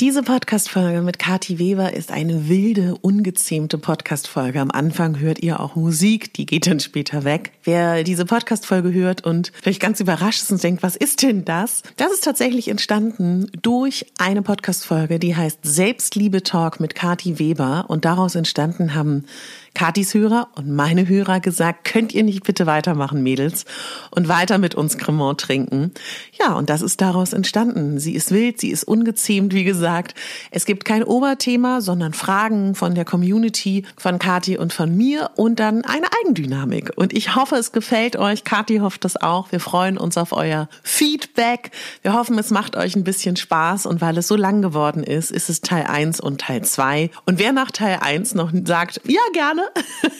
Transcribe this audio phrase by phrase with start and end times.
[0.00, 4.58] Diese Podcast-Folge mit Kati Weber ist eine wilde, ungezähmte Podcast-Folge.
[4.58, 7.52] Am Anfang hört ihr auch Musik, die geht dann später weg.
[7.64, 11.82] Wer diese Podcast-Folge hört und vielleicht ganz überrascht ist und denkt, was ist denn das?
[11.98, 18.06] Das ist tatsächlich entstanden durch eine Podcast-Folge, die heißt Selbstliebe Talk mit Kati Weber und
[18.06, 19.26] daraus entstanden haben
[19.74, 23.64] Katis Hörer und meine Hörer gesagt, könnt ihr nicht bitte weitermachen, Mädels,
[24.10, 25.92] und weiter mit uns Cremant trinken.
[26.38, 27.98] Ja, und das ist daraus entstanden.
[27.98, 30.14] Sie ist wild, sie ist ungezähmt, wie gesagt.
[30.50, 35.60] Es gibt kein Oberthema, sondern Fragen von der Community, von Kati und von mir und
[35.60, 36.92] dann eine Eigendynamik.
[36.96, 38.44] Und ich hoffe, es gefällt euch.
[38.44, 39.52] Kati hofft es auch.
[39.52, 41.70] Wir freuen uns auf euer Feedback.
[42.02, 45.30] Wir hoffen, es macht euch ein bisschen Spaß und weil es so lang geworden ist,
[45.30, 47.10] ist es Teil 1 und Teil 2.
[47.26, 49.70] Und wer nach Teil 1 noch sagt, ja, gerne, gerne,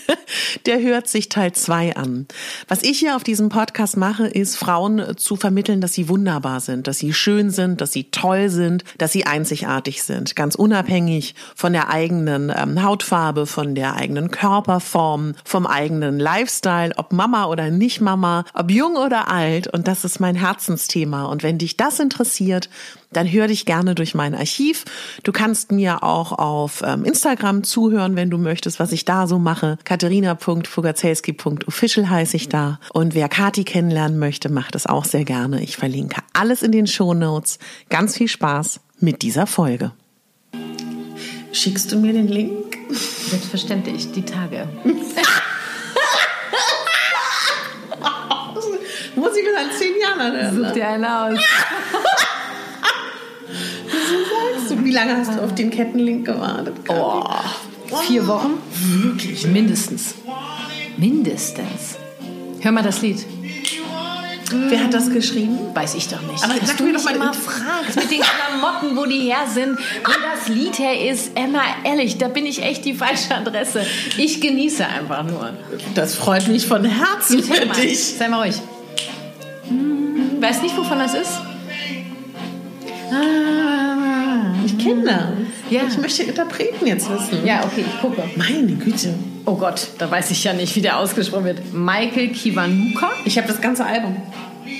[0.66, 2.26] der hört sich Teil 2 an.
[2.68, 6.86] Was ich hier auf diesem Podcast mache, ist Frauen zu vermitteln, dass sie wunderbar sind,
[6.86, 10.36] dass sie schön sind, dass sie toll sind, dass sie einzigartig sind.
[10.36, 17.12] Ganz unabhängig von der eigenen ähm, Hautfarbe, von der eigenen Körperform, vom eigenen Lifestyle, ob
[17.12, 19.68] Mama oder nicht Mama, ob jung oder alt.
[19.68, 21.24] Und das ist mein Herzensthema.
[21.24, 22.68] Und wenn dich das interessiert,
[23.12, 24.86] dann hör dich gerne durch mein Archiv.
[25.22, 29.38] Du kannst mir auch auf ähm, Instagram zuhören, wenn du möchtest, was ich da so
[29.38, 29.76] mache.
[29.84, 32.80] Katharina.fugazelski.official heiße ich da.
[32.92, 35.62] Und wer Kati kennenlernen möchte, macht es auch sehr gerne.
[35.62, 37.58] Ich verlinke alles in den Show Notes.
[37.88, 39.92] Ganz viel Spaß mit dieser Folge.
[41.52, 42.76] Schickst du mir den Link?
[42.90, 44.68] Selbstverständlich, die Tage.
[49.16, 50.64] Muss ich mir dann zehn Jahre lernen.
[50.64, 51.38] Such dir einen aus.
[54.90, 56.74] Wie lange hast du auf den Kettenlink gewartet?
[56.88, 57.22] Oh,
[58.08, 58.54] vier Wochen?
[58.72, 59.46] Wirklich?
[59.46, 60.16] Mindestens.
[60.96, 61.96] Mindestens.
[62.60, 63.24] Hör mal das Lied.
[64.52, 65.56] Wer hat das geschrieben?
[65.74, 66.42] Weiß ich doch nicht.
[66.42, 69.20] Aber Dass sag du mir doch mal immer den- fragst mit den Klamotten, wo die
[69.20, 71.36] her sind, wo das Lied her ist.
[71.36, 73.86] Emma, ehrlich, da bin ich echt die falsche Adresse.
[74.18, 75.52] Ich genieße einfach nur.
[75.94, 77.76] Das freut mich von Herzen für mal.
[77.76, 78.00] dich.
[78.18, 78.56] Sei mal ruhig.
[79.68, 81.30] Hm, Weißt nicht, wovon das ist?
[83.12, 83.89] Ah.
[84.84, 85.24] Das.
[85.70, 85.82] Ja.
[85.88, 87.44] Ich möchte Interpreten jetzt wissen.
[87.46, 88.22] Ja, okay, ich gucke.
[88.36, 89.14] Meine Güte.
[89.46, 91.72] Oh Gott, da weiß ich ja nicht, wie der ausgesprochen wird.
[91.72, 93.10] Michael Kiwanuka?
[93.24, 94.16] Ich habe das ganze Album.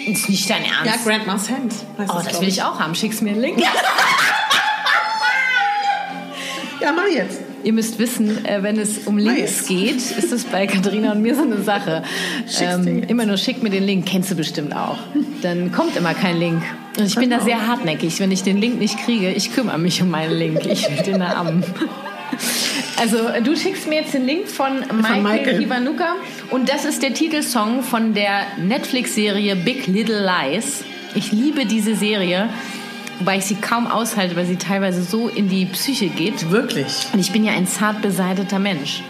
[0.06, 0.86] Ist nicht dein Ernst?
[0.86, 1.74] Ja, Grandma's Hand.
[1.98, 2.94] heißt oh, das glaub will ich auch haben.
[2.94, 3.58] Schick's mir einen Link.
[6.80, 7.40] Ja, mach jetzt.
[7.62, 11.34] Ihr müsst wissen, äh, wenn es um Links geht, ist das bei Katharina und mir
[11.34, 12.02] so eine Sache.
[12.58, 14.96] Ähm, immer nur schick mir den Link, kennst du bestimmt auch.
[15.42, 16.62] Dann kommt immer kein Link.
[17.06, 18.20] Ich bin da sehr hartnäckig.
[18.20, 20.66] Wenn ich den Link nicht kriege, ich kümmere mich um meinen Link.
[20.66, 21.64] Ich will den haben.
[22.96, 25.58] Also du schickst mir jetzt den Link von Michael, Michael.
[25.58, 26.14] Kiwanuka
[26.50, 30.84] und das ist der Titelsong von der Netflix-Serie Big Little Lies.
[31.14, 32.48] Ich liebe diese Serie,
[33.18, 36.50] wobei ich sie kaum aushalte, weil sie teilweise so in die Psyche geht.
[36.50, 37.06] Wirklich.
[37.12, 39.02] Und ich bin ja ein zart beseiteter Mensch.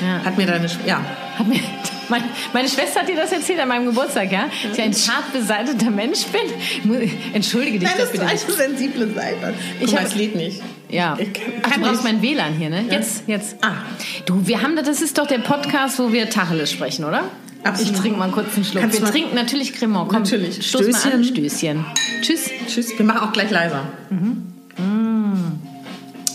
[0.00, 0.24] Ja.
[0.24, 0.68] Hat mir deine...
[0.86, 1.00] Ja.
[1.38, 1.60] Hat mir,
[2.08, 2.22] mein,
[2.52, 4.46] meine Schwester hat dir das erzählt an meinem Geburtstag, ja?
[4.68, 7.10] Dass ich ein zart beseiteter Mensch bin.
[7.32, 8.56] Entschuldige dich Nein, das das ist bitte.
[8.62, 9.54] eine sensible Seite.
[9.80, 10.62] Ich Ich hab- das Lied nicht.
[10.88, 11.16] Ja.
[11.18, 12.84] Ich kann- Ach, du brauchst mein WLAN hier, ne?
[12.90, 13.56] Jetzt, jetzt.
[13.62, 13.72] Ah.
[14.24, 17.24] Du, wir haben, da- das ist doch der Podcast, wo wir Tacheles sprechen, oder?
[17.64, 17.92] Absolut.
[17.94, 18.82] Ich trinke mal kurz einen Schluck.
[18.82, 20.08] Kannst wir trinken natürlich Cremant.
[20.08, 20.64] Komm, Natürlich.
[20.68, 21.24] Stoß mal an.
[21.24, 21.24] Stößchen.
[21.50, 21.84] Stößchen.
[22.22, 22.50] Tschüss.
[22.68, 22.96] Tschüss.
[22.96, 23.82] Wir machen auch gleich leiser.
[24.10, 24.44] Mhm.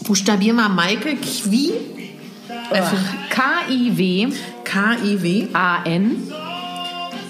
[0.04, 1.72] Buchstabier mal Michael Qui.
[2.72, 2.96] Also
[3.30, 4.32] K-I-W
[4.72, 6.32] K-I-W, A-N.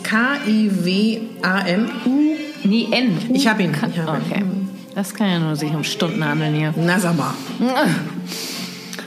[0.04, 2.36] K-I-W-A-N, U.
[2.64, 3.18] Nee, N.
[3.34, 4.32] Ich hab ihn, ich hab ihn.
[4.32, 4.44] okay.
[4.94, 6.74] Das kann ja nur sich um Stunden handeln hier.
[6.78, 7.34] Na, sag mal.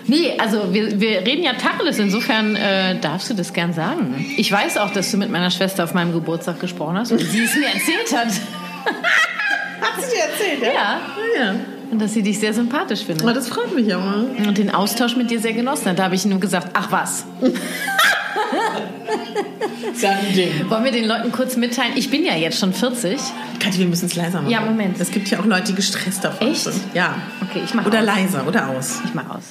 [0.07, 4.35] Nee, also wir, wir reden ja Tacheles, insofern äh, darfst du das gern sagen.
[4.37, 7.43] Ich weiß auch, dass du mit meiner Schwester auf meinem Geburtstag gesprochen hast und sie
[7.43, 8.29] es mir erzählt hat.
[9.81, 10.73] Hat sie dir erzählt, ja?
[10.75, 11.01] Ja.
[11.43, 11.55] Ja.
[11.91, 13.37] Und dass sie dich sehr sympathisch Aber findet.
[13.37, 14.25] das freut mich aber.
[14.47, 15.99] Und den Austausch mit dir sehr genossen hat.
[15.99, 17.25] Da habe ich nur gesagt, ach was.
[20.69, 21.93] Wollen wir den Leuten kurz mitteilen?
[21.97, 23.19] Ich bin ja jetzt schon 40.
[23.61, 24.51] Kathi, wir müssen es leiser machen.
[24.51, 25.01] Ja, Moment.
[25.01, 26.65] Es gibt ja auch Leute, die gestresst davon Echt?
[26.65, 26.81] sind.
[26.95, 27.15] Ja.
[27.49, 28.07] Okay, ich mach Oder aus.
[28.07, 29.01] leiser oder aus.
[29.05, 29.45] Ich mach aus.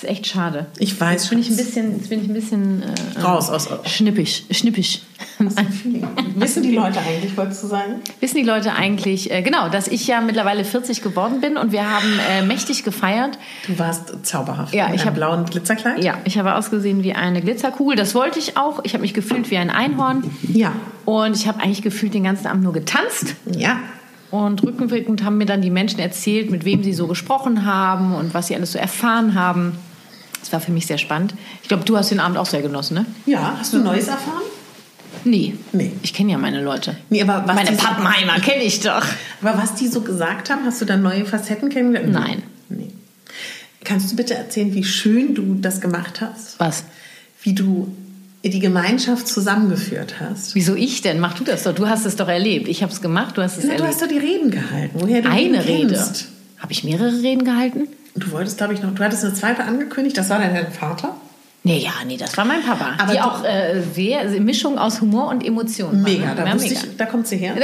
[0.00, 0.66] Das ist echt schade.
[0.78, 3.66] Ich weiß Jetzt bin ich ein bisschen, jetzt bin ich ein bisschen äh, Raus, aus,
[3.66, 3.90] aus.
[3.90, 5.00] schnippig, schnippisch.
[6.36, 7.94] Wissen die Leute eigentlich, wolltest du sagen?
[8.20, 11.82] Wissen die Leute eigentlich, äh, genau, dass ich ja mittlerweile 40 geworden bin und wir
[11.90, 13.38] haben äh, mächtig gefeiert.
[13.66, 14.72] Du warst zauberhaft.
[14.72, 16.02] Ja, ich einem hab- blauen Glitzerkleid.
[16.04, 17.96] Ja, ich habe ausgesehen wie eine Glitzerkugel.
[17.96, 18.84] Das wollte ich auch.
[18.84, 20.22] Ich habe mich gefühlt wie ein Einhorn.
[20.52, 20.72] Ja.
[21.06, 23.34] Und ich habe eigentlich gefühlt den ganzen Abend nur getanzt.
[23.56, 23.78] Ja.
[24.30, 28.34] Und rückwirkend haben mir dann die Menschen erzählt, mit wem sie so gesprochen haben und
[28.34, 29.72] was sie alles so erfahren haben.
[30.40, 31.34] Das war für mich sehr spannend.
[31.62, 33.06] Ich glaube, du hast den Abend auch sehr genossen, ne?
[33.26, 34.42] Ja, hast du Neues erfahren?
[35.24, 35.54] Nee.
[35.72, 35.92] Nee.
[36.02, 36.96] Ich kenne ja meine Leute.
[37.10, 39.04] Nee, aber was meine die so- Pappenheimer kenne ich doch.
[39.42, 42.12] Aber was die so gesagt haben, hast du da neue Facetten kennengelernt?
[42.12, 42.42] Nein.
[42.68, 42.88] Nee.
[43.84, 46.60] Kannst du bitte erzählen, wie schön du das gemacht hast?
[46.60, 46.84] Was?
[47.42, 47.92] Wie du
[48.44, 50.54] die Gemeinschaft zusammengeführt hast?
[50.54, 51.18] Wieso ich denn?
[51.20, 51.74] Mach du das doch.
[51.74, 52.68] Du hast es doch erlebt.
[52.68, 53.88] Ich habe es gemacht, du hast es Na, du erlebt.
[53.94, 54.98] hast doch die Reden gehalten.
[55.00, 55.88] Woher du Eine Rede.
[55.94, 56.28] kennst.
[56.58, 57.88] Habe ich mehrere Reden gehalten?
[58.14, 61.14] Du wolltest, glaube ich, noch, du hattest eine zweite angekündigt, das war dann dein Vater.
[61.64, 62.94] Nee, ja, nee, das war mein Papa.
[62.98, 66.02] Aber die auch äh, sehr, also Mischung aus Humor und Emotionen.
[66.04, 66.64] war, Mega, da, mega.
[66.64, 67.54] Ich, da kommt sie her.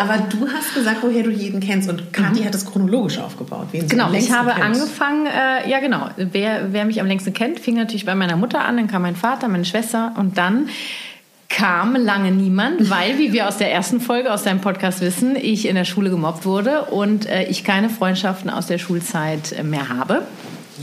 [0.00, 1.88] Aber du hast gesagt, woher du jeden kennst.
[1.88, 3.68] Und Kathi hat es chronologisch aufgebaut.
[3.72, 4.64] Genau, ich habe kennt.
[4.64, 8.64] angefangen, äh, ja genau, wer, wer mich am längsten kennt, fing natürlich bei meiner Mutter
[8.64, 10.68] an, dann kam mein Vater, meine Schwester und dann
[11.54, 15.66] kam lange niemand, weil, wie wir aus der ersten Folge aus deinem Podcast wissen, ich
[15.68, 19.88] in der Schule gemobbt wurde und äh, ich keine Freundschaften aus der Schulzeit äh, mehr
[19.88, 20.22] habe.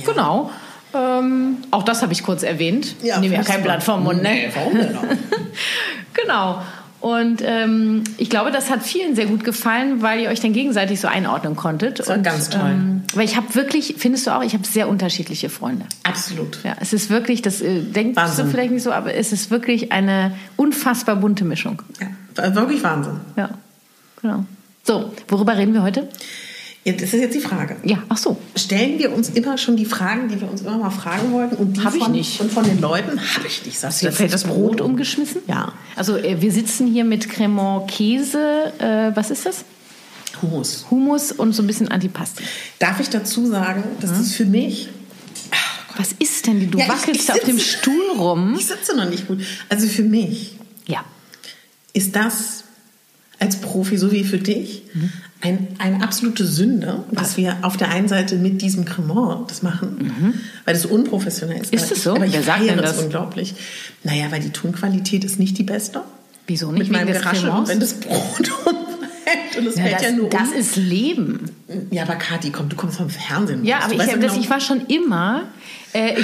[0.06, 0.50] Genau.
[0.94, 2.96] Ähm, auch das habe ich kurz erwähnt.
[3.04, 3.64] Ja, Nehme ja kein.
[3.64, 4.24] Blatt vom Mund.
[4.24, 4.30] Ne?
[4.30, 5.04] Nee, warum denn auch?
[6.14, 6.62] Genau.
[7.02, 11.02] Und ähm, ich glaube, das hat vielen sehr gut gefallen, weil ihr euch dann gegenseitig
[11.02, 12.00] so einordnen konntet.
[12.00, 12.62] Das war und, ganz toll.
[12.70, 15.86] Ähm, weil ich habe wirklich, findest du auch, ich habe sehr unterschiedliche Freunde.
[16.04, 16.60] Absolut.
[16.64, 18.46] Ja, es ist wirklich, das äh, denkst Wahnsinn.
[18.46, 21.82] du vielleicht nicht so, aber es ist wirklich eine unfassbar bunte Mischung.
[22.38, 23.20] Ja, wirklich Wahnsinn.
[23.36, 23.50] Ja,
[24.22, 24.46] genau.
[24.84, 26.08] So, worüber reden wir heute?
[26.84, 27.76] Das ist jetzt die Frage.
[27.84, 28.38] Ja, ach so.
[28.56, 31.56] Stellen wir uns immer schon die Fragen, die wir uns immer mal fragen wollten?
[31.56, 32.40] Und die Hab ich von, nicht.
[32.42, 33.80] Und von den Leuten habe ich nicht.
[33.80, 35.42] Sagst du, Jetzt fällt das Brot umgeschmissen?
[35.48, 35.74] Ja.
[35.96, 39.64] Also äh, wir sitzen hier mit Cremant Käse, äh, was ist das?
[40.42, 40.86] Hummus.
[40.90, 42.44] Hummus und so ein bisschen Antipasti.
[42.80, 44.90] Darf ich dazu sagen, dass das für mich...
[45.98, 46.72] Was ist denn?
[46.72, 48.56] Du Ja, ich- wackelst ich auf dem Stuhl rum.
[48.58, 49.42] Ich sitze noch nicht gut.
[49.70, 50.56] Also für mich
[50.88, 51.04] Ja.
[51.94, 52.64] ist das
[53.40, 54.84] als Profi, so wie für dich,
[55.42, 60.36] ein, eine absolute Sünde, dass wir auf der einen Seite mit diesem Cremant das machen,
[60.66, 61.74] weil das so unprofessionell ist.
[61.74, 62.12] Ist es so?
[62.12, 63.00] Ich, aber ich Wer sagt denn es das?
[63.04, 63.56] unglaublich.
[64.04, 66.02] Naja, weil die Tonqualität ist nicht die beste.
[66.48, 66.92] Wieso Mit nicht?
[66.92, 70.30] meinem Wegen des Geraschel wenn das Brot umfällt und es Ja, fällt das, ja nur
[70.30, 70.54] das um.
[70.54, 71.46] ist Leben.
[71.92, 73.64] Ja, aber Kathi, komm, du kommst vom Fernsehen.
[73.66, 75.44] Ja, aber ich, ja das, genau- ich war schon immer.
[75.94, 76.22] Äh,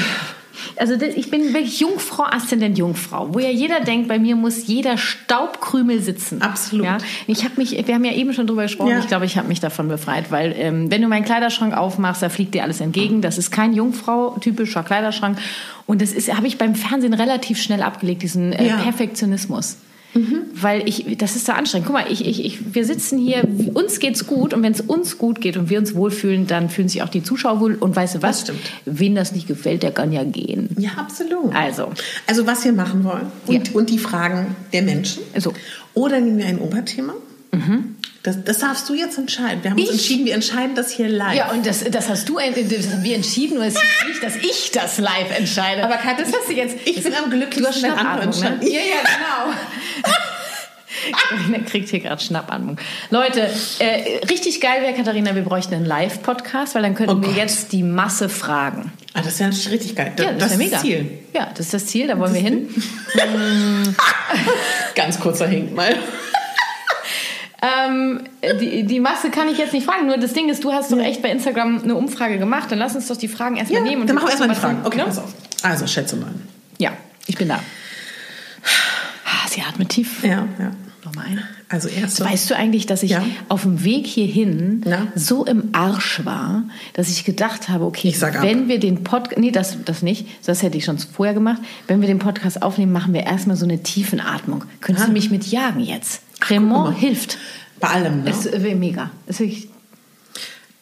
[0.76, 4.98] also ich bin wirklich Jungfrau, Aszendent Jungfrau, wo ja jeder denkt, bei mir muss jeder
[4.98, 6.42] Staubkrümel sitzen.
[6.42, 6.86] Absolut.
[6.86, 6.98] Ja,
[7.28, 8.92] ich habe mich, wir haben ja eben schon drüber gesprochen.
[8.92, 9.00] Ja.
[9.00, 12.30] Ich glaube, ich habe mich davon befreit, weil ähm, wenn du meinen Kleiderschrank aufmachst, da
[12.30, 13.22] fliegt dir alles entgegen.
[13.22, 15.38] Das ist kein Jungfrau-typischer Kleiderschrank
[15.86, 18.78] und das ist, habe ich beim Fernsehen relativ schnell abgelegt, diesen äh, Ja.
[18.78, 19.78] Perfektionismus.
[20.60, 21.86] Weil ich, das ist so anstrengend.
[21.88, 25.18] Guck mal, ich, ich, ich, wir sitzen hier, uns geht's gut und wenn es uns
[25.20, 27.76] gut geht und wir uns wohlfühlen, dann fühlen sich auch die Zuschauer wohl.
[27.76, 28.40] Und weißt du was?
[28.40, 28.60] Das stimmt.
[28.86, 30.70] Wen das nicht gefällt, der kann ja gehen.
[30.80, 31.54] Ja, absolut.
[31.54, 31.92] Also.
[32.26, 33.74] Also was wir machen wollen und, Ja.
[33.76, 35.22] und die Fragen der Menschen.
[35.38, 35.54] So.
[35.94, 37.14] Oder nehmen wir ein Oberthema.
[38.24, 39.64] Das, das darfst du jetzt entscheiden.
[39.64, 39.96] Wir haben uns Ich?
[39.96, 41.36] entschieden, wir entscheiden das hier live.
[41.36, 44.36] Ja, und das, das hast du, das haben wir entschieden, und es ist nicht, dass
[44.36, 45.84] ich das live entscheide.
[45.84, 46.76] Aber Katja, das hast du jetzt.
[46.86, 48.48] ich bin am glücklichsten, wenn andere Schnappatmung, ne?
[48.48, 48.72] entscheiden.
[48.72, 50.14] Ja, ja, genau.
[51.12, 52.78] Katharina kriegt hier gerade Schnappatmung.
[53.10, 57.32] Leute, äh, richtig geil wäre, Katharina, wir bräuchten einen Live-Podcast, weil dann könnten Oh wir
[57.34, 58.92] jetzt die Masse fragen.
[59.14, 60.14] Ah, das wäre natürlich richtig geil.
[60.18, 60.72] Ja, das, das ist ja mega.
[60.72, 61.20] das Ziel.
[61.34, 62.70] Ja, das ist das Ziel, da wollen wir hin.
[64.96, 65.96] Ganz kurzer Hink mal.
[67.62, 68.22] Ähm,
[68.62, 71.00] die, die Masse kann ich jetzt nicht fragen, nur das Ding ist, du hast doch
[71.00, 74.02] echt bei Instagram eine Umfrage gemacht, dann lass uns doch die Fragen erstmal Ja, nehmen.
[74.02, 74.80] und dann machen wir erstmal die Fragen.
[74.86, 75.06] Okay, ne?
[75.06, 75.34] pass auf.
[75.64, 76.30] Also, schätze mal.
[76.78, 76.92] Ja,
[77.26, 77.60] ich bin da.
[79.26, 80.24] Ah, Sie atmet tief.
[80.24, 80.72] Ja, ja.
[81.04, 81.44] Nochmal ein.
[81.70, 82.24] Also erst.
[82.24, 83.24] Weißt du eigentlich, dass ich Ja.
[83.50, 85.08] auf dem Weg hierhin Ja.
[85.16, 88.38] so im Arsch war, dass ich gedacht habe, okay, ab.
[88.42, 92.02] wenn wir den Podcast, nee, das, das nicht, das hätte ich schon vorher gemacht, wenn
[92.02, 94.64] wir den Podcast aufnehmen, machen wir erstmal so eine Tiefenatmung.
[94.82, 95.08] Könntest Ah.
[95.08, 96.22] du mich mit jagen jetzt?
[96.40, 97.38] Cremant hilft.
[97.80, 98.30] Bei allem, ne?
[98.32, 99.12] Ist mega.
[99.28, 99.70] Ist wirklich,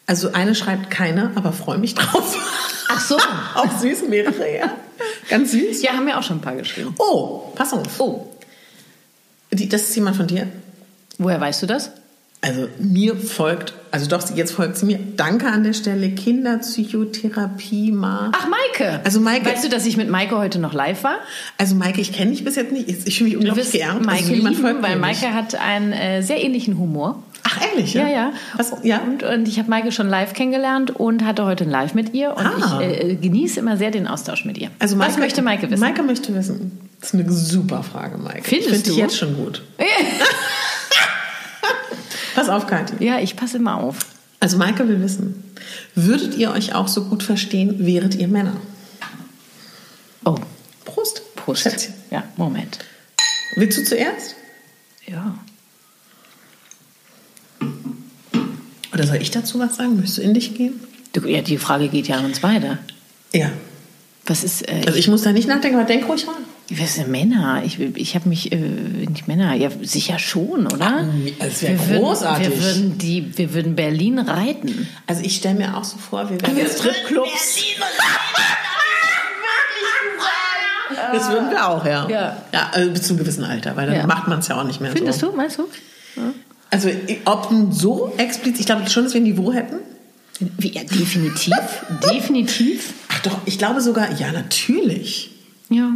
[0.06, 2.36] Also eine schreibt keine, aber freue mich drauf.
[2.88, 3.16] ach so.
[3.54, 4.70] auch süß, mehrere, ja.
[5.28, 5.82] Ganz süß.
[5.82, 6.94] Ja, haben mir auch schon ein paar geschrieben.
[6.98, 8.00] Oh, pass auf.
[8.00, 8.28] Oh,
[9.52, 10.48] Die, das ist jemand von dir?
[11.18, 11.90] woher weißt du das?
[12.42, 14.98] Also mir folgt, also doch, jetzt folgt sie mir.
[15.16, 18.30] Danke an der Stelle, Kinderpsychotherapie, Ma.
[18.36, 19.00] Ach, Maike.
[19.04, 21.16] Also Maike- Weißt du, dass ich mit Maike heute noch live war?
[21.56, 22.88] Also Maike, ich kenne dich bis jetzt nicht.
[22.88, 24.04] Ich fühle mich Du unglaublich geehrt.
[24.04, 24.96] Maike also, lieben, folgt weil.
[24.96, 27.22] Maike hat einen äh, sehr ähnlichen Humor.
[27.44, 27.94] Ach, ehrlich?
[27.94, 28.32] Ja, ja.
[28.56, 29.00] Was, ja?
[29.00, 32.36] Und, und ich habe Maike schon live kennengelernt und hatte heute ein Live mit ihr.
[32.36, 32.80] Und Ah.
[32.82, 34.68] ich äh, genieße immer sehr den Austausch mit ihr.
[34.78, 35.80] Also Was möchte Maike wissen?
[35.80, 36.78] Maike möchte wissen.
[37.00, 38.42] Das ist eine super Frage, Maike.
[38.42, 39.00] Findest ich finde dich du?
[39.00, 39.62] jetzt schon gut.
[42.46, 43.04] Pass auf, Kathi.
[43.04, 43.98] Ja, ich passe immer auf.
[44.38, 45.42] Also Maike will wissen,
[45.94, 48.56] würdet ihr euch auch so gut verstehen, wäret ihr Männer?
[50.24, 50.36] Oh,
[50.84, 51.22] Prost.
[51.34, 51.62] Prost.
[51.62, 51.94] Schätzchen.
[52.10, 52.78] Ja, Moment.
[53.56, 54.36] Willst du zuerst?
[55.06, 55.38] Ja.
[58.92, 59.96] Oder soll ich dazu was sagen?
[59.96, 60.78] Möchtest du in dich gehen?
[61.12, 62.78] Du, ja, die Frage geht ja an uns beide.
[63.32, 63.50] Ja.
[64.26, 66.44] Was ist, äh, Also ich muss da nicht nachdenken, aber denk ruhig rein.
[66.70, 67.62] Was sind Männer?
[67.64, 71.08] Ich, ich habe mich, äh, nicht Männer, ja, sicher schon, oder?
[71.38, 72.48] das wär wir großartig.
[72.48, 74.88] Würden, wir, würden die, wir würden Berlin reiten.
[75.06, 77.58] Also ich stelle mir auch so vor, wir wären Stripclubs.
[81.12, 82.08] Das würden wir auch, ja.
[82.08, 82.42] Ja.
[82.52, 84.06] ja also bis zu einem gewissen Alter, weil dann Ja.
[84.06, 85.30] macht man es ja auch nicht mehr Findest so.
[85.30, 85.68] du, meinst du?
[86.70, 86.90] Also
[87.26, 89.76] ob so explizit, ich glaube schon, dass wir ein Niveau hätten.
[90.58, 91.54] Wie, ja, definitiv.
[92.12, 92.92] definitiv.
[93.08, 95.30] Ach doch, ich glaube sogar, ja natürlich.
[95.68, 95.92] Ja.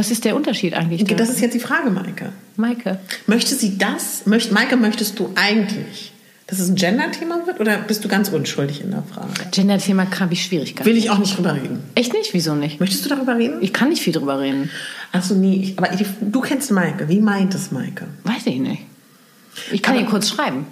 [0.00, 1.04] Was ist der Unterschied eigentlich?
[1.04, 1.14] da?
[1.14, 2.32] Das ist jetzt die Frage, Maike.
[2.56, 2.98] Maike.
[3.26, 6.12] Möchte sie das, möcht, Maike, möchtest du eigentlich,
[6.46, 9.28] dass es ein Gender-Thema wird oder bist du ganz unschuldig in der Frage?
[9.50, 10.88] Gender-Thema habe ich Schwierigkeiten.
[10.88, 11.80] Will ich auch nicht drüber reden.
[11.94, 12.32] Echt nicht?
[12.32, 12.80] Wieso nicht?
[12.80, 13.58] Möchtest du darüber reden?
[13.60, 14.70] Ich kann nicht viel drüber reden.
[15.12, 17.06] Achso, nee, ich, aber die, du kennst Maike.
[17.10, 18.06] Wie meint es Maike?
[18.24, 18.82] Weiß ich nicht.
[19.70, 20.64] Ich kann Aber- ihr kurz schreiben.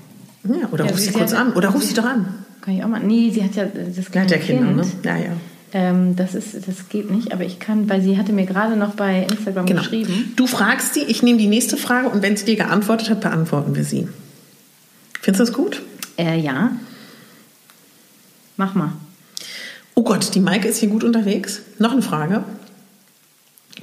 [0.44, 1.52] Ja, oder Ja, ruf sie sie kurz ja- an.
[1.52, 2.44] Oder ruf sie doch an.
[2.62, 3.00] Kann ich auch mal.
[3.00, 4.82] Nee, sie hat ja das Der hat kleine ja Kinder, ne?
[5.04, 5.32] Ja, ja.
[5.72, 8.94] Ähm, das, ist, das geht nicht, aber ich kann, weil sie hatte mir gerade noch
[8.94, 9.82] bei Instagram Genau.
[9.82, 10.32] geschrieben.
[10.36, 13.74] Du fragst sie, ich nehme die nächste Frage und wenn sie dir geantwortet hat, beantworten
[13.74, 14.08] wir sie.
[15.20, 15.82] Findest du das gut?
[16.16, 16.70] Äh, ja.
[18.56, 18.92] Mach mal.
[19.94, 21.60] Oh Gott, die Maike ist hier gut unterwegs.
[21.78, 22.44] Noch eine Frage.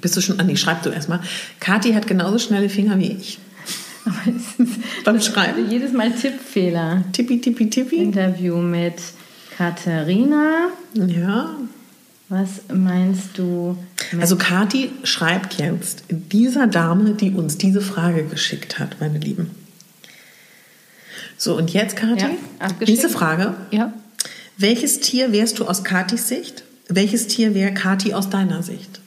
[0.01, 0.47] Bist du schon an?
[0.47, 1.19] Nee, schreib du erstmal.
[1.59, 3.37] Kathi hat genauso schnelle Finger wie ich.
[4.05, 5.69] Aber es ist Beim Schreiben.
[5.69, 7.03] jedes Mal Tippfehler.
[7.13, 7.97] Tippi, tippi, tippi.
[7.97, 8.95] Interview mit
[9.57, 10.69] Katharina.
[10.93, 11.55] Ja.
[12.27, 13.77] Was meinst du?
[14.19, 19.51] Also Kathi schreibt jetzt dieser Dame, die uns diese Frage geschickt hat, meine Lieben.
[21.37, 22.25] So, und jetzt, Kathi,
[22.59, 23.53] Ja, nächste Frage.
[23.71, 23.93] ja.
[24.57, 26.63] Welches Tier wärst du aus Katis Sicht?
[26.87, 29.01] Welches Tier wäre Kathi aus deiner Sicht?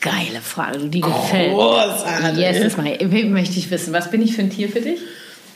[0.00, 1.52] Geile Frage, du, die gefällt.
[1.52, 2.38] Großartig.
[2.38, 2.76] Yes, das.
[2.78, 5.00] Möchte ich wissen, was bin ich für ein Tier für dich?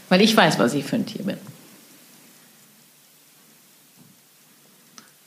[0.08, 1.36] Weil ich weiß, was ich für ein Tier bin.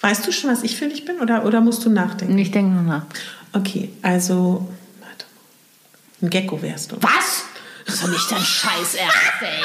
[0.03, 2.37] Weißt du schon, was ich für dich bin oder, oder musst du nachdenken?
[2.37, 3.05] Ich denke noch nach.
[3.53, 4.67] Okay, also,
[4.99, 5.25] warte
[6.21, 6.27] mal.
[6.27, 6.97] Ein Gecko wärst du.
[6.99, 7.45] Was?
[7.85, 9.63] Das ist doch nicht dein Scheiß Ernst, ey.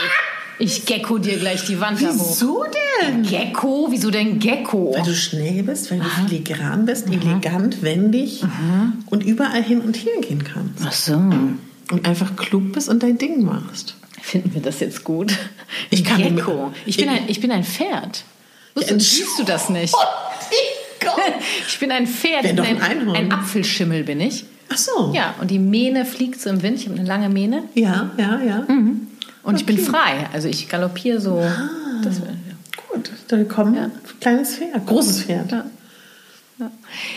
[0.60, 2.14] Ich gecko dir gleich die Wand da hoch.
[2.14, 2.64] Wieso
[3.02, 3.22] denn?
[3.24, 3.88] Gecko?
[3.90, 4.92] Wieso denn Gecko?
[4.94, 8.44] Weil du schnell bist, weil du filigran bist, elegant, wendig
[9.06, 10.84] und überall hin und her gehen kannst.
[10.86, 11.14] Ach so.
[11.14, 13.96] Und einfach klug bist und dein Ding machst.
[14.20, 15.36] Finden wir das jetzt gut?
[15.90, 16.72] Ich kann Gecko.
[16.86, 18.24] Ich bin ein, ich bin ein Pferd.
[18.74, 19.94] Wusstest, siehst du das nicht?
[21.68, 22.44] Ich bin ein Pferd.
[22.44, 24.44] Ich bin ein, ein ein Apfelschimmel bin ich.
[24.70, 25.12] Ach so.
[25.14, 26.78] Ja, und die Mähne fliegt so im Wind.
[26.78, 27.64] Ich habe eine lange Mähne.
[27.74, 28.66] Ja, ja, ja.
[29.42, 30.26] Und ich bin frei.
[30.32, 31.40] Also ich galoppiere so.
[32.02, 32.24] Das, ja.
[32.92, 33.90] Gut, dann kommen Ja.
[34.20, 35.50] kleines Pferd, großes Pferd.
[35.52, 35.64] Ja.
[36.58, 36.70] Ja.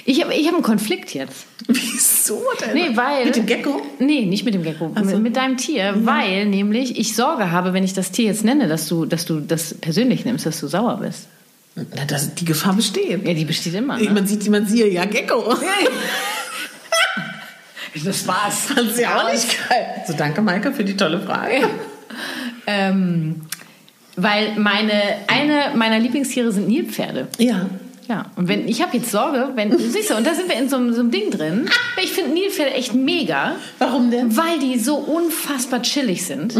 [0.05, 1.45] Ich habe ich hab einen Konflikt jetzt.
[1.67, 2.73] Wieso denn?
[2.75, 3.25] Nee, weil.
[3.25, 3.81] Mit dem Gecko?
[3.99, 4.91] Nee, nicht mit dem Gecko.
[4.95, 5.11] Ach so.
[5.15, 5.93] Mit, mit deinem Tier.
[6.05, 9.39] Weil nämlich ich Sorge habe, wenn ich das Tier jetzt nenne, dass du, dass du
[9.39, 11.27] das persönlich nimmst, dass du sauer bist.
[11.75, 13.25] Na, das, die Gefahr besteht.
[13.25, 13.97] Ja, die besteht immer.
[13.97, 14.09] Ne?
[14.09, 15.55] Man sieht, man sieht ja Gecko.
[18.05, 18.67] Das war's.
[18.73, 19.85] Das ist ja auch nicht geil.
[20.07, 21.69] So, danke, Maike, für die tolle Frage.
[22.65, 23.41] Ähm,
[24.15, 24.93] weil meine,
[25.27, 27.27] eine meiner Lieblingstiere sind Nilpferde.
[27.37, 27.69] Ja.
[28.11, 30.67] Ja, und wenn ich habe jetzt Sorge, wenn siehst du, und da sind wir in
[30.67, 31.69] so, einem- so einem Ding drin.
[32.03, 34.35] Ich finde Nilpferde echt mega, Warum denn?
[34.35, 36.53] weil die so unfassbar chillig sind.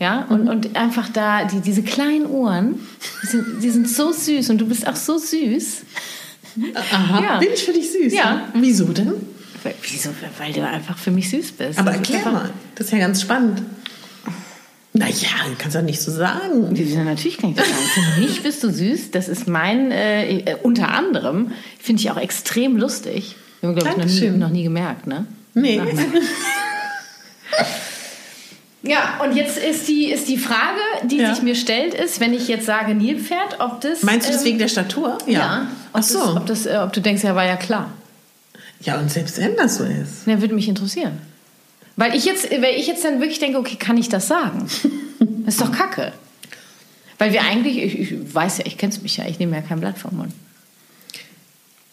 [0.00, 2.80] Ja, und, und einfach da die, diese kleinen Ohren,
[3.22, 5.82] die sind, die sind so süß und du bist auch so süß.
[6.90, 7.22] Aha.
[7.22, 7.38] Ja.
[7.40, 8.14] Bin ich für dich süß?
[8.14, 8.48] Ja.
[8.54, 9.12] Wieso denn?
[9.82, 10.10] Wieso?
[10.38, 11.78] Weil du einfach für mich süß bist.
[11.78, 13.60] Aber erklär mal, das ist ja ganz spannend.
[14.98, 16.74] Naja, du kannst doch nicht so sagen.
[16.74, 17.80] Ja, natürlich kann ich das sagen.
[18.14, 19.10] Für mich bist du süß.
[19.10, 23.36] Das ist mein, äh, äh, unter anderem, finde ich auch extrem lustig.
[23.60, 25.26] Wir haben, glaube ich, noch nie, noch nie gemerkt, ne?
[25.54, 25.80] Nee.
[28.82, 31.34] Ja, und jetzt ist die, ist die Frage, die Ja.
[31.34, 34.02] sich mir stellt, ist, wenn ich jetzt sage Nilpferd, ob das...
[34.04, 35.18] Meinst du das ähm, wegen der Statur?
[35.26, 35.66] Ja.
[35.92, 36.18] Ach Ob, so.
[36.18, 37.90] das, ob, das, äh, ob du denkst, ja, war ja klar.
[38.80, 40.26] Ja, und selbst wenn das so ist.
[40.26, 41.18] Ja, würde mich interessieren.
[41.96, 44.66] Weil ich jetzt, weil ich jetzt dann wirklich denke, okay, kann ich das sagen?
[45.44, 46.12] Das ist doch Kacke.
[47.18, 49.80] Weil wir eigentlich, ich, ich weiß ja, ich kenn's mich ja, ich nehme ja kein
[49.80, 50.32] Blatt vom Mund.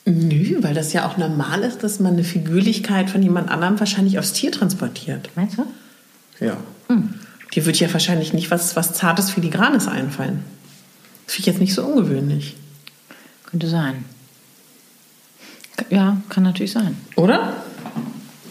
[0.05, 4.19] Nö, weil das ja auch normal ist, dass man eine Figürlichkeit von jemand anderem wahrscheinlich
[4.19, 5.29] aufs Tier transportiert.
[5.35, 5.65] Meinst du?
[6.41, 6.57] Ja.
[7.53, 10.43] Dir wird ja wahrscheinlich nicht was, was Zartes, Filigranes einfallen.
[11.25, 12.55] Das finde ich jetzt nicht so ungewöhnlich.
[13.45, 14.05] Könnte sein.
[15.89, 16.97] Ja, kann natürlich sein.
[17.15, 17.55] Oder?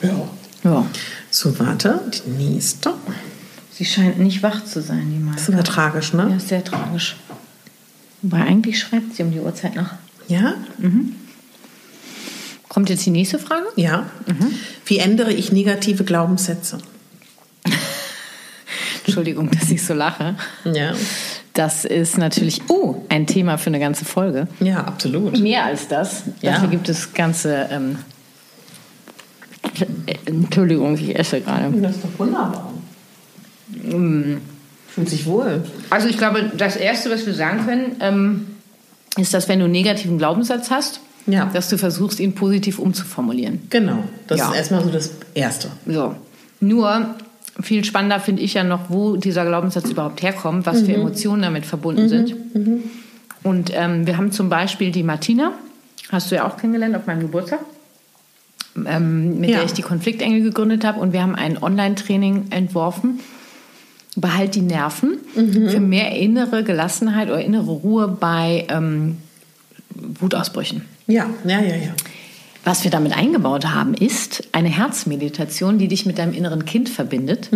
[0.02, 0.28] Ja.
[0.64, 0.86] Ja.
[1.32, 1.98] So, warte.
[2.26, 2.92] Die nächste.
[3.72, 6.28] Sie scheint nicht wach zu sein, die Das ist aber tragisch, ne?
[6.28, 7.16] Ja, ist sehr tragisch.
[8.20, 9.88] Wobei eigentlich schreibt sie um die Uhrzeit noch.
[10.28, 10.54] Ja?
[12.68, 13.64] Kommt jetzt die nächste Frage?
[13.76, 14.06] Ja.
[14.84, 16.78] Wie ändere ich negative Glaubenssätze?
[19.06, 20.36] Entschuldigung, dass ich so lache.
[20.64, 20.92] Ja.
[21.54, 24.48] Das ist natürlich, oh, ein Thema für eine ganze Folge.
[24.60, 25.38] Ja, absolut.
[25.40, 26.24] Mehr als das.
[26.42, 26.52] Ja.
[26.52, 27.68] Dafür gibt es ganze.
[27.70, 27.96] Ähm,
[30.06, 31.70] äh, Entschuldigung, ich esse gerade.
[31.80, 32.72] Das ist doch wunderbar.
[34.88, 35.64] Fühlt sich wohl.
[35.90, 38.46] Also ich glaube, das Erste, was wir sagen können, ähm,
[39.16, 41.46] ist, dass wenn du einen negativen Glaubenssatz hast, Ja.
[41.52, 43.60] dass du versuchst, ihn positiv umzuformulieren.
[43.70, 44.04] Genau.
[44.26, 44.50] Das Ja.
[44.50, 45.68] ist erstmal so das Erste.
[45.86, 46.14] So.
[46.60, 47.14] Nur
[47.60, 51.64] viel spannender finde ich ja noch, wo dieser Glaubenssatz überhaupt herkommt, was für Emotionen damit
[51.66, 52.34] verbunden sind.
[53.42, 55.52] Und ähm, wir haben zum Beispiel die Martina,
[56.10, 57.60] hast du ja auch kennengelernt auf meinem Geburtstag,
[58.86, 59.56] ähm, mit Ja.
[59.56, 61.00] der ich die Konfliktengel gegründet habe.
[61.00, 63.20] Und wir haben ein Online-Training entworfen.
[64.14, 69.16] Behalt die Nerven für mehr innere Gelassenheit oder innere Ruhe bei ähm,
[69.94, 70.82] Wutausbrüchen.
[71.06, 71.94] Ja, ja, ja, ja.
[72.64, 77.48] Was wir damit eingebaut haben, ist eine Herzmeditation, die dich mit deinem inneren Kind verbindet.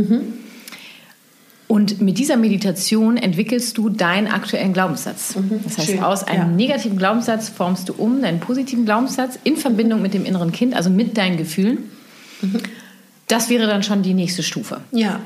[1.68, 5.34] Und mit dieser Meditation entwickelst du deinen aktuellen Glaubenssatz.
[5.64, 6.56] Das heißt, Schön, aus einem ja.
[6.56, 10.90] negativen Glaubenssatz formst du um deinen positiven Glaubenssatz in Verbindung mit dem inneren Kind, also
[10.90, 11.78] mit deinen Gefühlen.
[13.26, 14.80] Das wäre dann schon die nächste Stufe.
[14.92, 15.20] Ja.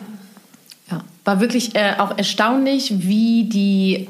[0.91, 4.09] Ja, war wirklich äh, auch erstaunlich, wie die,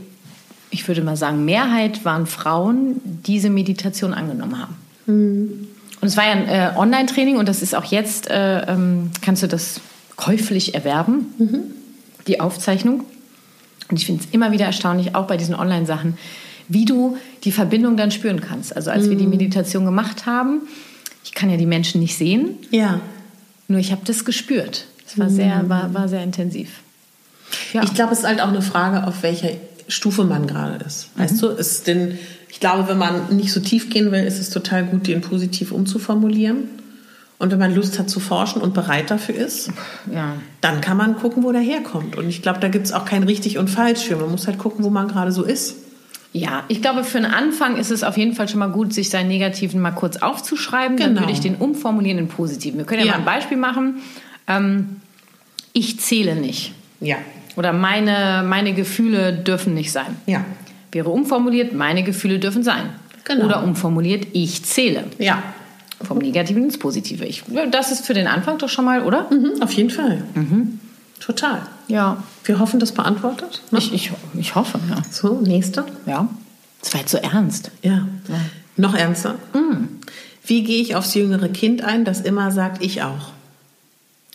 [0.71, 4.77] ich würde mal sagen, Mehrheit waren Frauen, diese Meditation angenommen haben.
[6.01, 9.43] Und es war ja ein äh, Online-Training und das ist auch jetzt, äh, ähm, kannst
[9.43, 9.81] du das
[10.17, 11.27] käuflich erwerben,
[12.27, 13.05] die Aufzeichnung.
[13.91, 16.17] Und ich finde es immer wieder erstaunlich, auch bei diesen Online-Sachen,
[16.69, 18.75] wie du die Verbindung dann spüren kannst.
[18.77, 20.61] Also als wir die Meditation gemacht haben,
[21.25, 23.01] ich kann ja die Menschen nicht sehen, Ja.
[23.67, 24.87] nur ich habe das gespürt.
[25.07, 26.69] Es war sehr, war, war sehr intensiv.
[27.73, 27.83] Ja.
[27.83, 29.51] Ich glaube, es ist halt auch eine Frage, auf welcher
[29.89, 31.09] Stufe man gerade ist.
[31.17, 32.17] Weißt du, ist denn,
[32.49, 35.73] ich glaube, wenn man nicht so tief gehen will, ist es total gut, den positiv
[35.73, 36.69] umzuformulieren.
[37.41, 39.71] Und wenn man Lust hat zu forschen und bereit dafür ist,
[40.13, 40.35] ja.
[40.61, 42.17] dann kann man gucken, wo der herkommt.
[42.17, 44.17] Und ich glaube, da gibt es auch kein richtig und falsch für.
[44.17, 45.77] Man muss halt gucken, wo man gerade so ist.
[46.33, 49.11] Ja, ich glaube, für einen Anfang ist es auf jeden Fall schon mal gut, sich
[49.11, 50.97] seinen Negativen mal kurz aufzuschreiben.
[50.97, 51.23] Dann Genau.
[51.23, 52.79] würde ich den umformulieren in Positiven.
[52.79, 53.13] Wir können ja, Ja.
[53.15, 53.97] mal ein Beispiel machen.
[54.47, 54.97] Ähm,
[55.73, 56.73] ich zähle nicht.
[57.01, 57.17] Ja.
[57.57, 60.17] Oder meine, meine Gefühle dürfen nicht sein.
[60.27, 60.45] Ja.
[60.93, 62.91] Wäre umformuliert, meine Gefühle dürfen sein.
[63.25, 63.47] Genau.
[63.47, 65.05] Oder umformuliert, ich zähle.
[65.19, 65.43] Ja.
[66.03, 67.25] Vom Negativen ins Positive.
[67.25, 69.29] Ich, das ist für den Anfang doch schon mal, oder?
[69.31, 70.23] Mhm, auf jeden Fall.
[71.21, 71.63] Total.
[71.89, 72.23] Ja.
[72.45, 73.63] Wir hoffen, das beantwortet.
[73.71, 73.79] Ne?
[73.79, 75.03] Ich, ich, ich hoffe, ja.
[75.11, 75.85] So, nächste.
[76.07, 76.29] Ja.
[76.81, 77.71] Das war jetzt so ernst.
[77.83, 78.07] Ja.
[78.77, 79.37] Noch ernster.
[80.51, 83.31] Wie gehe ich aufs jüngere Kind ein, das immer sagt, ich auch?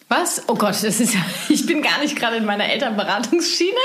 [0.07, 0.43] Was?
[0.47, 1.19] Oh Gott, das ist ja.
[1.49, 3.75] Ich bin gar nicht gerade in meiner Elternberatungsschiene.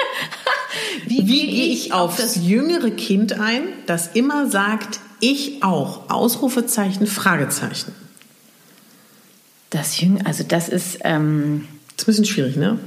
[1.07, 6.11] Wie gehe ich aufs jüngere Kind ein, das immer sagt, ich auch?
[6.11, 7.93] Ausrufezeichen, Fragezeichen.
[9.71, 10.99] Das Jüng, also das ist.
[11.05, 12.79] Ähm, Das ist ein bisschen schwierig, ne?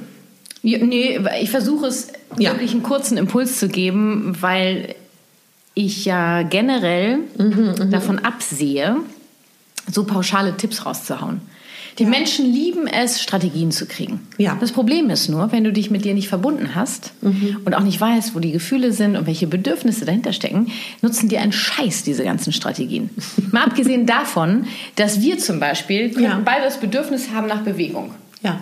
[0.64, 2.52] nee, ich versuche es Ja.
[2.52, 4.96] wirklich einen kurzen Impuls zu geben, weil
[5.76, 8.98] ich ja generell Mhm, davon absehe,
[9.92, 11.42] so pauschale Tipps rauszuhauen.
[12.00, 14.22] Die Menschen lieben es, Strategien zu kriegen.
[14.38, 14.58] Ja.
[14.60, 17.58] Das Problem ist nur, wenn du dich mit dir nicht verbunden hast Mhm.
[17.66, 21.42] und auch nicht weißt, wo die Gefühle sind und welche Bedürfnisse dahinter stecken, nutzen dir
[21.42, 23.10] einen Scheiß diese ganzen Strategien.
[23.52, 26.42] Mal abgesehen davon, dass wir zum Beispiel Ja.
[26.44, 28.12] beide das Bedürfnis haben nach Bewegung.
[28.42, 28.60] Ja.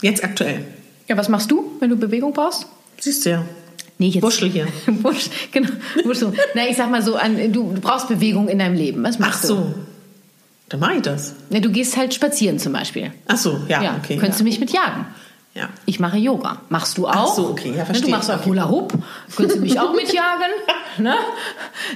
[0.00, 0.64] Jetzt aktuell.
[1.08, 2.66] Ja, was machst du, wenn du Bewegung brauchst?
[2.98, 3.44] Siehst du ja.
[3.98, 4.22] Nee, jetzt.
[4.24, 4.66] Wuschel hier.
[4.86, 5.68] Wusch, genau.
[6.04, 6.32] Wuschel.
[6.56, 9.02] Na, ich sag mal so, an, du, du brauchst Bewegung in deinem Leben.
[9.04, 9.72] Was Ach machst du?
[10.68, 11.34] Dann mache ich das.
[11.50, 13.12] Ne, du gehst halt spazieren zum Beispiel.
[13.26, 14.16] Ach so, ja, Ja, okay.
[14.16, 14.44] könntest ja.
[14.44, 15.06] du mich mit jagen?
[15.54, 15.68] Ja.
[15.84, 16.62] Ich mache Yoga.
[16.70, 17.12] Machst du auch?
[17.14, 18.06] Ach so, okay, ja, Ne, verstehe.
[18.06, 18.46] Du machst auch.
[18.46, 18.94] Hula Hoop.
[19.36, 20.46] Könntest du mich auch mitjagen?
[20.98, 21.14] Ne?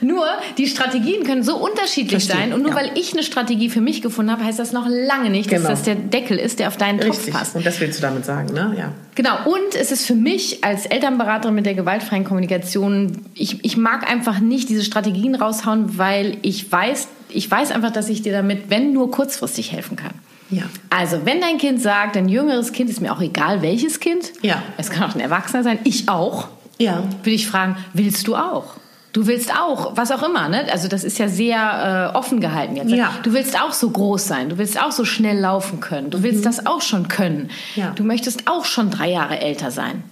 [0.00, 0.24] Nur,
[0.56, 2.54] die Strategien können so unterschiedlich Verstehe, sein.
[2.54, 2.76] Und nur ja.
[2.78, 5.68] weil ich eine Strategie für mich gefunden habe, heißt das noch lange nicht, Genau.
[5.68, 7.34] dass das der Deckel ist, der auf deinen Topf Richtig.
[7.34, 7.56] passt.
[7.56, 8.74] Und das willst du damit sagen, ne?
[8.78, 8.92] Ja.
[9.14, 14.10] Genau, und es ist für mich als Elternberaterin mit der gewaltfreien Kommunikation, ich, ich mag
[14.10, 18.70] einfach nicht diese Strategien raushauen, weil ich weiß, ich weiß einfach, dass ich dir damit,
[18.70, 20.12] wenn nur kurzfristig helfen kann.
[20.50, 20.62] Ja.
[20.90, 24.62] Also, wenn dein Kind sagt, ein jüngeres Kind, ist mir auch egal, welches Kind, Ja.
[24.76, 27.02] es kann auch ein Erwachsener sein, ich auch, Ja.
[27.22, 28.74] würde ich fragen, willst du auch?
[29.12, 30.66] Du willst auch, was auch immer, ne?
[30.70, 32.90] Also das ist ja sehr äh, offen gehalten jetzt.
[32.90, 33.12] Ja.
[33.22, 36.44] Du willst auch so groß sein, du willst auch so schnell laufen können, du willst
[36.44, 37.44] das auch schon können.
[37.74, 37.80] Mhm.
[37.82, 37.90] Ja.
[37.96, 40.02] Du möchtest auch schon drei Jahre älter sein.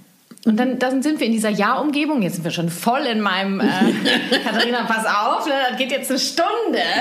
[0.45, 2.21] Und dann, dann sind wir in dieser Ja-Umgebung.
[2.21, 3.61] Jetzt sind wir schon voll in meinem.
[3.61, 3.65] Äh,
[4.45, 6.49] Katharina, pass auf, ne, das geht jetzt eine Stunde.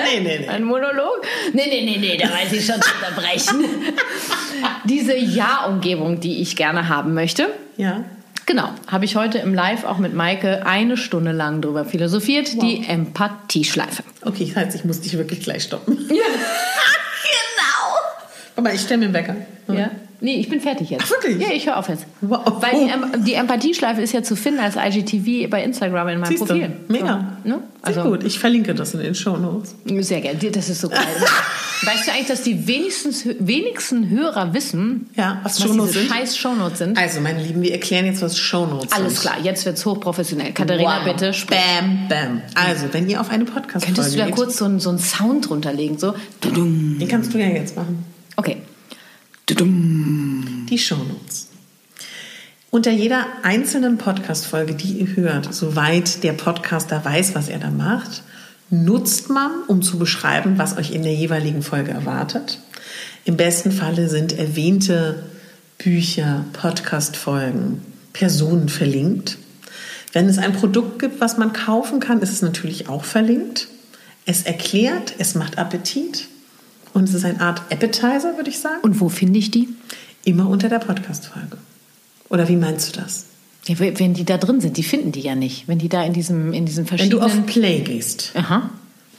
[0.04, 0.48] Nee, nee, nee.
[0.48, 1.20] Ein Monolog.
[1.52, 3.64] Nee, nee, nee, nee, da weiß ich schon zu unterbrechen.
[4.84, 7.48] Diese Ja-Umgebung, die ich gerne haben möchte.
[7.76, 8.04] Ja.
[8.46, 12.62] Genau, habe ich heute im Live auch mit Maike eine Stunde lang drüber philosophiert.
[12.62, 14.04] Die Empathieschleife.
[14.22, 15.98] Okay, das heißt, ich muss dich wirklich gleich stoppen.
[16.10, 16.22] Ja.
[18.56, 19.36] Aber ich stelle mir einen Wecker.
[19.66, 19.80] genau.
[19.80, 19.90] Ja.
[20.20, 21.04] Nee, ich bin fertig jetzt.
[21.06, 21.38] Ach, wirklich?
[21.40, 22.06] Ja, ich höre auf jetzt.
[22.22, 22.40] Wow.
[22.62, 26.28] Weil die, Em- die Empathieschleife ist ja zu finden als IGTV bei Instagram in meinem
[26.30, 26.46] Siehst du?
[26.46, 26.72] Profil.
[26.88, 27.36] Mega.
[27.42, 27.58] So, ne?
[27.84, 28.24] Sehr Also, gut.
[28.24, 29.74] Ich verlinke das in den Shownotes.
[30.00, 30.38] Sehr gerne.
[30.50, 31.00] Das ist so geil.
[31.82, 36.14] weißt du eigentlich, dass die wenigstens, wenigsten Hörer wissen, Ja, was was Shownotes diese sind?
[36.14, 36.96] scheiß Shownotes sind?
[36.96, 38.94] Also, meine Lieben, wir erklären jetzt, was Shownotes sind.
[38.94, 40.52] Alles klar, jetzt wird's hochprofessionell.
[40.52, 41.12] Katharina, Wow.
[41.12, 41.58] bitte sprich.
[41.78, 42.40] Bam, bam.
[42.54, 44.98] Also, wenn ihr auf eine Podcast-Folge Könntest du da geht, kurz so einen, so einen
[45.00, 45.98] Sound drunter legen?
[45.98, 46.14] So.
[46.42, 48.04] Den kannst du ja jetzt machen.
[48.36, 48.56] Okay.
[49.46, 51.48] Die Shownotes.
[52.70, 58.22] Unter jeder einzelnen Podcast-Folge, die ihr hört, soweit der Podcaster weiß, was er da macht,
[58.70, 62.58] nutzt man, um zu beschreiben, was euch in der jeweiligen Folge erwartet.
[63.26, 65.24] Im besten Falle sind erwähnte
[65.76, 67.82] Bücher, Podcast-Folgen,
[68.14, 69.36] Personen verlinkt.
[70.14, 73.68] Wenn es ein Produkt gibt, was man kaufen kann, ist es natürlich auch verlinkt.
[74.24, 76.28] Es erklärt, es macht Appetit
[76.94, 78.80] und es ist eine Art Appetizer, würde ich sagen.
[78.82, 79.68] Und wo finde ich die?
[80.24, 81.58] Immer unter der Podcast-Folge.
[82.30, 83.26] Oder wie meinst du das?
[83.66, 85.68] Ja, wenn die da drin sind, die finden die ja nicht.
[85.68, 87.22] Wenn die da in diesem, in diesen Wenn du verschiedenen.
[87.44, 88.70] auf Play gehst, Aha.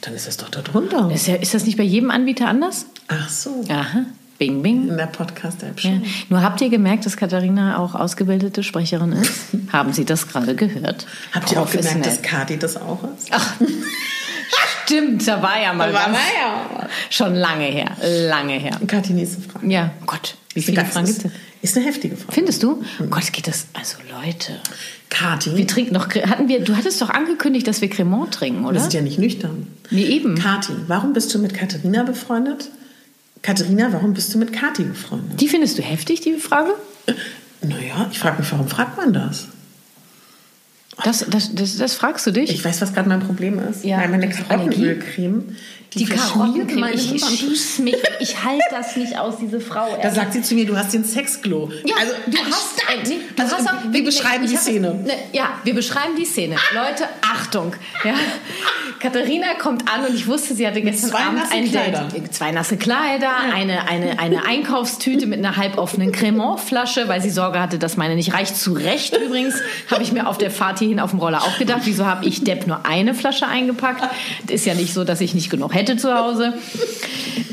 [0.02, 1.10] dann ist es doch da drunter.
[1.12, 2.86] Ist, ja, ist das nicht bei jedem Anbieter anders?
[3.08, 3.64] Ach so.
[3.68, 4.04] Aha.
[4.38, 4.88] Bing, bing.
[4.88, 5.90] In der Podcast-App Ja.
[5.90, 6.02] schon.
[6.28, 9.32] Nur habt ihr gemerkt, dass Katharina auch ausgebildete Sprecherin ist?
[9.72, 11.06] Haben Sie das gerade gehört?
[11.32, 13.28] Habt ihr auch gemerkt, dass Kati das auch ist?
[13.30, 13.54] Ach,
[14.86, 16.06] stimmt, da war ja mal was.
[16.06, 16.88] ja.
[17.10, 18.78] Schon lange her, lange her.
[18.86, 19.66] Kati, nächste Frage.
[19.66, 21.32] Ja, Gott, wie viele Fragen gibt es?
[21.62, 22.32] ist eine heftige Frage.
[22.32, 22.82] Findest du?
[23.10, 23.66] Gott, geht das.
[23.72, 24.52] Also Leute,
[25.10, 26.08] Kati, wir trinken noch.
[26.08, 26.60] Hatten wir?
[26.60, 28.80] Du hattest doch angekündigt, dass wir Cremant trinken, wir oder?
[28.80, 29.66] sind ja nicht nüchtern.
[29.90, 30.36] Nee, eben.
[30.36, 32.70] Kati, warum bist du mit Katharina befreundet?
[33.42, 35.40] Katharina, warum bist du mit Kati befreundet?
[35.40, 36.74] Die findest du heftig, die Frage?
[37.62, 39.48] Naja, ich frage mich, warum fragt man das?
[41.04, 42.50] Das, das, das, das fragst du dich?
[42.50, 43.84] Ich weiß, was gerade mein Problem ist.
[43.84, 44.28] Ja, Weil meine.
[44.28, 45.56] Karottenölcreme,
[45.98, 49.86] die verschmiert Karottencreme, meine ich schieß mich, ich halte das nicht aus, diese Frau.
[50.02, 51.70] Da sagt sie zu mir, du hast den Sexglow.
[51.84, 54.62] Ja, also, du hast ein, nee, du also, hast auch, wir beschreiben ich die hab-
[54.62, 54.94] Szene.
[54.94, 56.56] Ne, ja, wir beschreiben die Szene.
[56.74, 57.74] Leute, Achtung.
[58.04, 58.14] Ja.
[59.00, 62.08] Katharina kommt an und ich wusste, sie hatte gestern zwei Abend ein Kleidern.
[62.08, 62.32] Date.
[62.34, 67.78] Zwei nasse Kleider, eine, eine, eine Einkaufstüte mit einer halboffenen Cremant-Flasche, weil sie Sorge hatte,
[67.78, 68.56] dass meine nicht reicht.
[68.56, 69.54] Zu Recht übrigens,
[69.90, 72.44] habe ich mir auf der Fahrt hierhin auf dem Roller auch gedacht, wieso habe ich
[72.44, 74.02] Depp nur eine Flasche eingepackt?
[74.48, 76.54] Ist ja nicht so, dass ich nicht genug hätte zu Hause.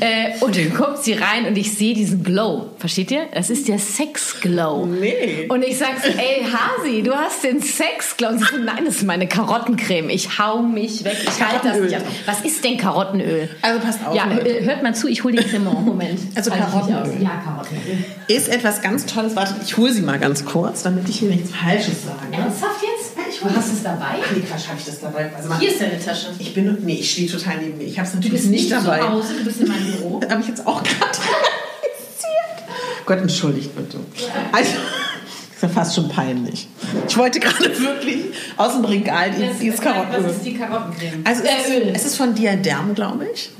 [0.00, 2.70] Äh, und dann kommt sie rein und ich sehe diesen Glow.
[2.78, 3.26] Versteht ihr?
[3.32, 4.86] Das ist der Sex-Glow.
[4.86, 5.46] Nee.
[5.48, 8.28] Und ich sag so, ey Hasi, du hast den Sex-Glow.
[8.30, 10.10] Und sie so, nein, das ist meine Karottencreme.
[10.10, 11.16] Ich hau mich weg.
[11.22, 12.02] Ich halte das nicht aus.
[12.26, 13.48] Was ist denn Karottenöl?
[13.62, 14.48] Also passt auf, Ja, Leute.
[14.58, 15.86] äh, hört mal zu, ich hole den Cremant.
[15.86, 16.18] Moment.
[16.34, 17.22] Also nicht Karottenöl.
[17.22, 18.04] Ja, Karottenöl.
[18.28, 19.36] Ist etwas ganz Tolles.
[19.36, 22.18] Warte, ich hole sie mal ganz kurz, damit ich hier nichts Falsches sage.
[22.32, 22.82] Ernsthaft?
[23.48, 24.16] Du hast es dabei?
[24.34, 25.30] Nee, Quatsch, habe ich das dabei?
[25.36, 26.28] Also Hier ist deine Tasche.
[26.38, 27.84] ich bin, nee, ich stehe total neben mir.
[27.84, 29.00] Ich habe es Du natürlich bist nicht nicht dabei.
[29.00, 30.20] zu Hause, du bist in meinem Büro.
[30.30, 31.18] habe ich jetzt auch gerade.
[33.06, 33.98] Gott, entschuldigt bitte.
[34.50, 34.70] Also,
[35.54, 36.68] ist ja fast schon peinlich.
[37.06, 38.24] Ich wollte gerade wirklich
[38.56, 39.30] aus dem Regal
[39.60, 40.24] dieses, Karottenöl.
[40.24, 41.20] Was ist die Karottencreme?
[41.24, 41.88] Also es, äh, Öl.
[41.90, 43.50] ist, es ist von Diadem, glaube ich.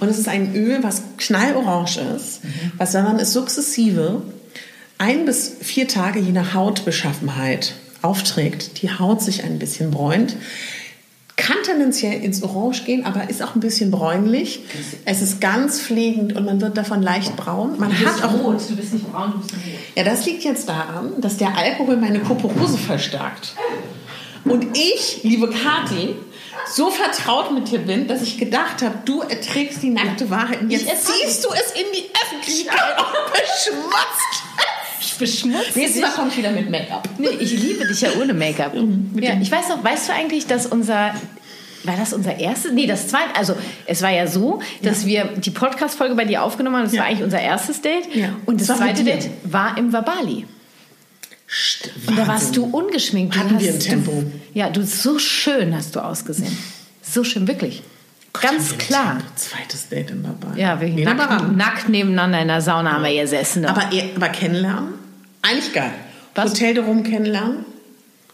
[0.00, 2.40] Und es ist ein Öl, was knallorange ist,
[2.78, 4.22] was, wenn man es sukzessive
[4.98, 7.74] ein bis vier Tage je nach Hautbeschaffenheit
[8.06, 10.36] aufträgt, die Haut sich ein bisschen bräunt.
[11.36, 14.60] Kann tendenziell ins Orange gehen, aber ist auch ein bisschen bräunlich.
[15.04, 17.78] Es ist ganz pflegend und man wird davon leicht braun.
[17.78, 18.62] Man hat auch rot.
[18.70, 19.62] Du bist nicht braun, du bist rot.
[19.96, 23.54] ja, das liegt jetzt daran, dass der Alkohol meine Kuporose verstärkt.
[24.44, 26.14] Und ich, liebe Kathi,
[26.72, 30.62] so vertraut mit dir bin, dass ich gedacht habe, du erträgst die nackte Wahrheit.
[30.62, 34.42] Und jetzt ziehst du es in die Öffentlichkeit und beschmutzt.
[35.00, 37.08] Ich beschmutze Nächstes Mal komme ich wieder mit Make-up.
[37.18, 38.74] Nee, ich liebe dich ja ohne Make-up.
[39.14, 41.14] ja, ich weiß noch, weißt du eigentlich, dass unser
[41.84, 42.72] war das unser erstes?
[42.72, 43.36] Nee, das zweite.
[43.36, 43.54] Also,
[43.86, 45.08] es war ja so, dass ja.
[45.08, 46.84] wir die Podcast-Folge bei dir aufgenommen haben.
[46.84, 47.02] Das ja.
[47.02, 48.12] war eigentlich unser erstes Date.
[48.14, 48.30] Ja.
[48.44, 50.46] Und das, das zweite Date war im Vabali.
[51.46, 53.36] Stimmt, und da warst du ungeschminkt.
[53.36, 54.10] Du Hatten wir ein Tempo.
[54.10, 56.56] Du, ja, du so schön hast du ausgesehen.
[57.02, 57.82] So schön, wirklich.
[58.40, 59.18] Gott, Ganz klar.
[59.34, 60.60] Zweites Date im Vabali.
[60.60, 63.64] Ja, wir nackt, nackt, nebeneinander in der Sauna haben wir gesessen.
[63.64, 63.82] Aber,
[64.16, 64.94] aber kennenlernen?
[65.42, 65.92] Eigentlich geil.
[66.34, 66.50] Was?
[66.50, 67.64] Hotel darum kennenlernen?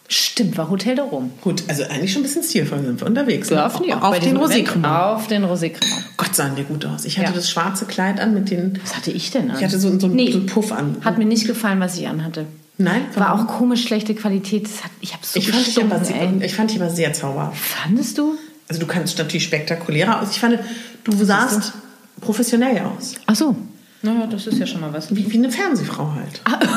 [0.08, 1.30] Stimmt, war Hotel da rum.
[1.40, 3.50] Gut, also eigentlich schon ein bisschen zielvoll sind wir unterwegs.
[3.50, 3.64] Ne?
[3.64, 4.36] Auf, auf, auf den.
[4.36, 6.04] Auf den Rosécremant.
[6.18, 7.06] Gott sahen wir gut aus.
[7.06, 7.34] Ich hatte ja.
[7.34, 8.78] das schwarze Kleid an mit den...
[8.82, 9.56] Was hatte ich denn an?
[9.56, 10.98] Ich hatte so, so, nee, so einen Puff an.
[11.02, 12.46] Hat mir nicht gefallen, was ich anhatte.
[12.76, 13.02] Nein?
[13.14, 14.66] War auch komisch schlechte Qualität.
[14.82, 17.56] Hat, ich habe so ich fand, ich, aber, ich fand dich aber sehr zauberhaft.
[17.56, 18.36] Fandest du?
[18.72, 20.30] Also du kannst natürlich spektakulärer aus.
[20.30, 20.58] Ich fand,
[21.04, 21.74] du sahst
[22.22, 23.16] professionell aus.
[23.26, 23.54] Ach so.
[24.00, 25.14] Naja, das ist ja schon mal was.
[25.14, 26.40] Wie, wie eine Fernsehfrau halt.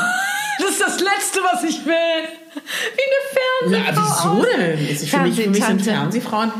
[0.58, 1.92] Das ist das Letzte, was ich will.
[2.96, 4.34] Wie eine Fernsehfrau.
[4.34, 4.88] Na, wieso denn?
[4.88, 6.50] Ich für, mich, für mich sind Fernsehfrauen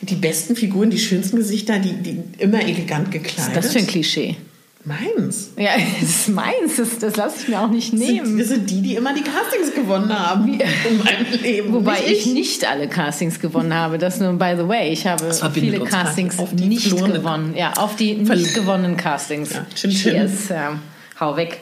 [0.00, 3.56] die besten Figuren, die schönsten Gesichter, die, die immer elegant gekleidet.
[3.56, 4.36] Was ist das für ein Klischee?
[4.84, 5.50] Meins.
[5.56, 6.76] Ja, das ist meins.
[6.76, 8.36] Das, das lasse ich mir auch nicht nehmen.
[8.38, 10.54] Das sind die, die immer die Castings gewonnen haben Wie?
[10.54, 11.72] in meinem Leben.
[11.72, 13.98] Wobei nicht ich nicht alle Castings gewonnen habe.
[13.98, 14.92] Das nur by the way.
[14.92, 17.54] Ich habe viele Castings auf die nicht gewonnen.
[17.56, 19.52] Ja, auf die nicht gewonnenen Castings.
[19.52, 20.48] Ja, Cheers.
[20.48, 20.78] Ja,
[21.20, 21.60] hau weg.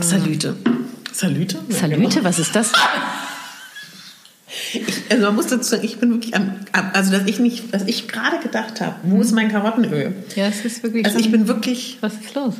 [0.00, 0.54] Salüte.
[1.12, 1.58] Salüte?
[1.70, 2.72] Salüte, was ist das?
[4.72, 6.54] Ich, also man muss dazu sagen, ich bin wirklich am,
[6.92, 10.14] also dass ich nicht, dass ich gerade gedacht habe, wo ist mein Karottenöl?
[10.36, 11.04] Ja, es ist wirklich.
[11.04, 11.98] Also ich bin wirklich.
[12.00, 12.54] Was ist los?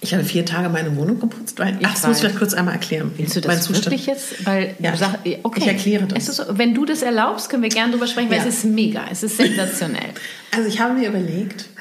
[0.00, 1.76] Ich habe vier Tage meine Wohnung geputzt, weil.
[1.80, 3.12] Ich ach, das muss ich vielleicht kurz einmal erklären.
[3.16, 3.86] Willst du das Zustand.
[3.86, 4.46] wirklich jetzt?
[4.46, 5.60] Weil ja, sag, okay.
[5.60, 6.26] ich erkläre das.
[6.26, 8.44] So, wenn du das erlaubst, können wir gerne drüber sprechen, weil ja.
[8.44, 10.10] es ist mega, es ist sensationell.
[10.54, 11.66] Also ich habe mir überlegt.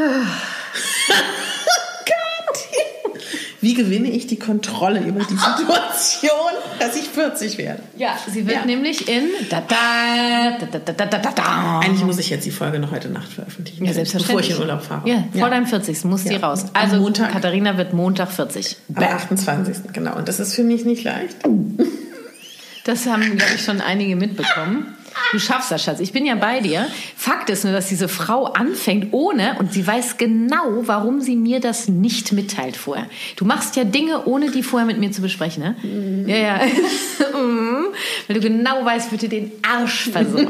[3.65, 7.81] Wie gewinne ich die Kontrolle über die Situation, dass ich 40 werde?
[7.97, 8.65] Ja, sie wird ja.
[8.67, 9.23] nämlich in.
[9.49, 10.67] Da, da,
[11.31, 13.83] da, Eigentlich muss ich jetzt die Folge noch heute Nacht veröffentlichen.
[13.83, 14.49] Ja, selbstverständlich.
[14.49, 15.09] Bevor ich in Urlaub fahre.
[15.09, 15.49] Ja, vor ja.
[15.49, 16.03] deinem 40.
[16.03, 16.65] muss die raus.
[16.73, 18.77] Also, Montag, Katharina wird Montag 40.
[18.93, 19.77] Am 28.
[19.93, 20.15] Genau.
[20.15, 21.37] Und das ist für mich nicht leicht.
[22.83, 24.93] Das haben, glaube ich, schon einige mitbekommen.
[25.31, 25.99] Du schaffst das, Schatz.
[25.99, 26.87] Ich bin ja bei dir.
[27.15, 31.59] Fakt ist nur, dass diese Frau anfängt ohne, und sie weiß genau, warum sie mir
[31.59, 33.07] das nicht mitteilt vorher.
[33.35, 35.75] Du machst ja Dinge, ohne die vorher mit mir zu besprechen, ne?
[35.83, 36.29] Mhm.
[36.29, 36.59] Ja, ja.
[37.35, 37.87] Mhm.
[38.27, 40.47] Weil du genau weißt, würde den Arsch versäumen.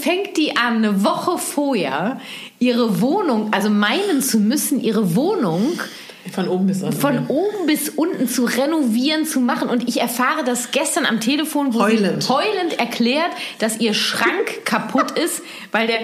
[0.00, 2.20] Fängt die an, eine Woche vorher
[2.58, 5.78] ihre Wohnung, also meinen zu müssen, ihre Wohnung
[6.34, 6.96] von oben bis unten.
[6.96, 9.68] Von oben bis unten zu renovieren, zu machen.
[9.68, 12.22] Und ich erfahre das gestern am Telefon, wo heulend.
[12.22, 14.30] sie heulend erklärt, dass ihr Schrank
[14.64, 15.42] kaputt ist,
[15.72, 16.00] weil der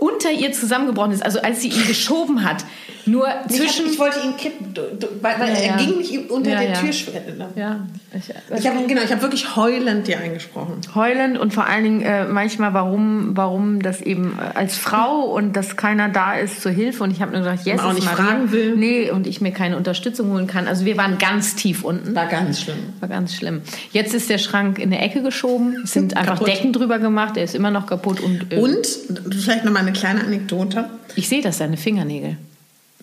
[0.00, 1.24] unter ihr zusammengebrochen ist.
[1.24, 2.64] Also als sie ihn geschoben hat.
[3.08, 3.64] Nur zwischen.
[3.64, 4.74] Ich, hab, ich wollte ihn kippen,
[5.22, 6.80] weil, weil ja, er ging nicht unter ja, der ja.
[6.80, 7.48] Türschwelle.
[7.56, 7.86] Ja.
[8.14, 10.80] Ich, ich habe genau, ich wirklich heulend dir eingesprochen.
[10.94, 15.76] Heulend und vor allen Dingen äh, manchmal, warum, warum das eben als Frau und dass
[15.76, 17.04] keiner da ist zur Hilfe.
[17.04, 18.24] Und ich habe nur gesagt, yes, auch nicht Maria.
[18.24, 18.76] fragen will.
[18.76, 20.66] Nee, und ich mir keine Unterstützung holen kann.
[20.66, 22.14] Also wir waren ganz tief unten.
[22.14, 22.78] War ganz schlimm.
[23.00, 23.62] War ganz schlimm.
[23.92, 25.82] Jetzt ist der Schrank in der Ecke geschoben.
[25.84, 27.36] Es sind einfach Decken drüber gemacht.
[27.36, 28.20] Er ist immer noch kaputt.
[28.20, 28.86] Und, äh, und
[29.30, 30.88] vielleicht noch mal eine kleine Anekdote.
[31.14, 32.36] Ich sehe das, deine Fingernägel.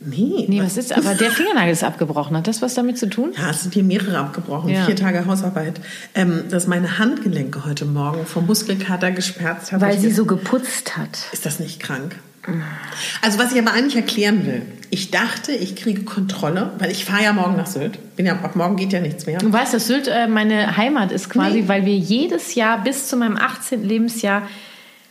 [0.05, 0.45] Nee.
[0.47, 2.37] Nee, was ist, aber der Fingernagel ist abgebrochen.
[2.37, 3.33] Hat das was damit zu tun?
[3.37, 4.69] Ja, es sind hier mehrere abgebrochen.
[4.69, 4.85] Ja.
[4.85, 5.81] Vier Tage Hausarbeit.
[6.13, 9.81] Ähm, dass meine Handgelenke heute Morgen vom Muskelkater gesperrt haben.
[9.81, 11.09] Weil sie so geputzt hat.
[11.31, 12.15] Ist das nicht krank?
[13.21, 17.23] Also was ich aber eigentlich erklären will, ich dachte, ich kriege Kontrolle, weil ich fahre
[17.23, 17.97] ja morgen nach Sylt.
[18.15, 19.39] Bin ja, ab morgen geht ja nichts mehr.
[19.39, 21.67] Du weißt, dass Sylt äh, meine Heimat ist quasi, nee.
[21.67, 23.83] weil wir jedes Jahr bis zu meinem 18.
[23.83, 24.43] Lebensjahr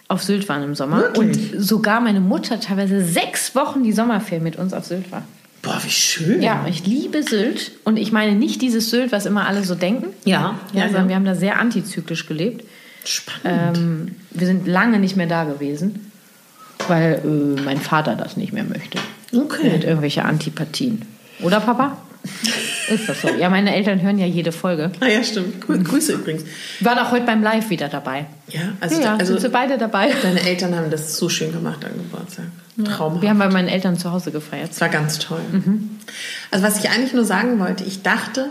[0.08, 0.98] auf Sylt waren im Sommer.
[0.98, 1.54] Wirklich?
[1.54, 5.22] Und sogar meine Mutter teilweise sechs Wochen die Sommerferien mit uns auf Sylt war.
[5.62, 6.42] Boah, wie schön.
[6.42, 7.72] Ja, ich liebe Sylt.
[7.84, 10.08] Und ich meine nicht dieses Sylt, was immer alle so denken.
[10.24, 10.58] Ja.
[10.72, 12.64] Ja, ja, sondern wir haben da sehr antizyklisch gelebt.
[13.04, 13.78] Spannend.
[13.78, 16.12] Ähm, wir sind lange nicht mehr da gewesen,
[16.88, 18.98] weil äh, mein Vater das nicht mehr möchte.
[19.34, 19.70] Okay.
[19.70, 21.02] Mit irgendwelche Antipathien.
[21.40, 21.98] Oder, Papa?
[22.88, 23.28] Ist das so?
[23.28, 24.92] Ja, meine Eltern hören ja jede Folge.
[25.00, 25.60] Ah ja, stimmt.
[25.60, 26.44] Grüße übrigens.
[26.80, 28.26] War doch heute beim Live wieder dabei.
[28.48, 30.12] Ja, also, ja, also sind sie beide dabei.
[30.22, 32.46] Deine Eltern haben das so schön gemacht an Geburtstag.
[32.84, 33.22] Traumhaft.
[33.22, 34.72] Wir haben bei meinen Eltern zu Hause gefeiert.
[34.72, 35.40] Es war ganz toll.
[35.52, 35.90] Mhm.
[36.50, 38.50] Also was ich eigentlich nur sagen wollte, ich dachte,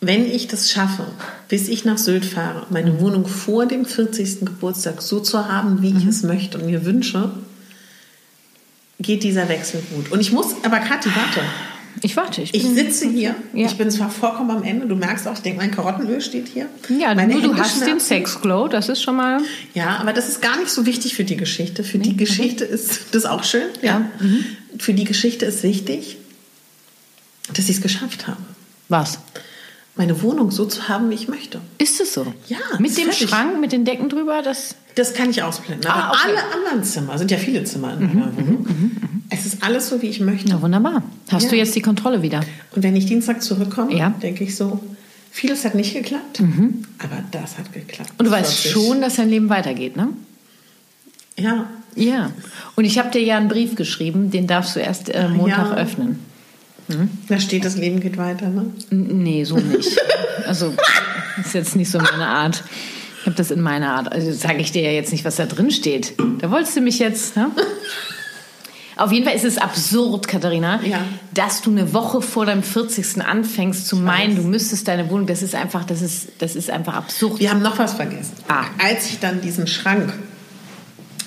[0.00, 1.04] wenn ich das schaffe,
[1.48, 3.00] bis ich nach Sylt fahre, meine mhm.
[3.00, 4.40] Wohnung vor dem 40.
[4.40, 6.10] Geburtstag so zu haben, wie ich mhm.
[6.10, 7.30] es möchte und mir wünsche,
[9.00, 10.10] geht dieser Wechsel gut.
[10.10, 11.40] Und ich muss, aber Kathi, warte.
[12.02, 12.42] Ich warte.
[12.42, 13.34] Ich, Ich sitze hier.
[13.54, 13.66] Ja.
[13.66, 14.86] Ich bin zwar vollkommen am Ende.
[14.86, 16.66] Du merkst auch, ich denke, mein Karottenöl steht hier.
[16.88, 18.06] Ja, Meine nur du hast den schmerzen.
[18.06, 19.40] Sexglow, das ist schon mal.
[19.74, 21.84] Ja, aber das ist gar nicht so wichtig für die Geschichte.
[21.84, 23.66] Für die Geschichte ist das auch schön.
[23.82, 24.00] Ja.
[24.20, 24.44] Mhm.
[24.78, 26.18] Für die Geschichte ist wichtig,
[27.54, 28.40] dass ich es geschafft habe,
[28.88, 29.18] Was?
[29.96, 31.60] meine Wohnung so zu haben, wie ich möchte.
[31.78, 32.32] Ist es so?
[32.46, 33.28] Ja, Mit dem fertig.
[33.28, 34.76] Schrank, mit den Decken drüber, das.
[34.94, 35.90] Das kann ich ausblenden.
[35.90, 36.32] Aber Ah, okay.
[36.32, 38.66] Mhm, alle anderen Zimmer, sind ja viele Zimmer in meiner Wohnung,
[39.30, 40.48] es ist alles so, wie ich möchte.
[40.48, 41.02] Na wunderbar.
[41.30, 41.50] Hast Ja.
[41.50, 42.40] du jetzt die Kontrolle wieder?
[42.74, 44.10] Und wenn ich Dienstag zurückkomme, Ja.
[44.10, 44.20] Mhm.
[44.20, 44.80] denke ich so,
[45.30, 46.40] vieles hat nicht geklappt,
[46.98, 48.12] aber das hat geklappt.
[48.18, 48.70] Und du weißt 40.
[48.72, 50.08] schon, dass dein Leben weitergeht, ne?
[51.38, 52.30] Ja, Ja.
[52.76, 55.76] Und ich habe dir ja einen Brief geschrieben, den darfst du erst äh, Montag Ja.
[55.76, 56.20] öffnen.
[57.28, 58.48] da steht, das Leben geht weiter.
[58.48, 58.66] Ne?
[58.90, 59.98] N- Nee, so nicht.
[60.46, 60.72] Also,
[61.38, 62.62] ist jetzt nicht so meine Art.
[63.20, 64.10] Ich habe das in meiner Art.
[64.12, 66.14] Also, sage ich dir ja jetzt nicht, was da drin steht.
[66.40, 67.50] Da wolltest du mich jetzt, ne?
[68.98, 70.98] Auf jeden Fall ist es absurd, Katharina, Ja.
[71.32, 73.22] dass du eine Woche vor deinem 40.
[73.24, 76.94] anfängst zu meinen, du müsstest deine Wohnung, das ist einfach, das ist, das ist einfach
[76.94, 77.38] absurd.
[77.38, 78.32] Wir haben noch was vergessen.
[78.48, 78.64] Ah.
[78.78, 80.12] Als ich dann diesen Schrank,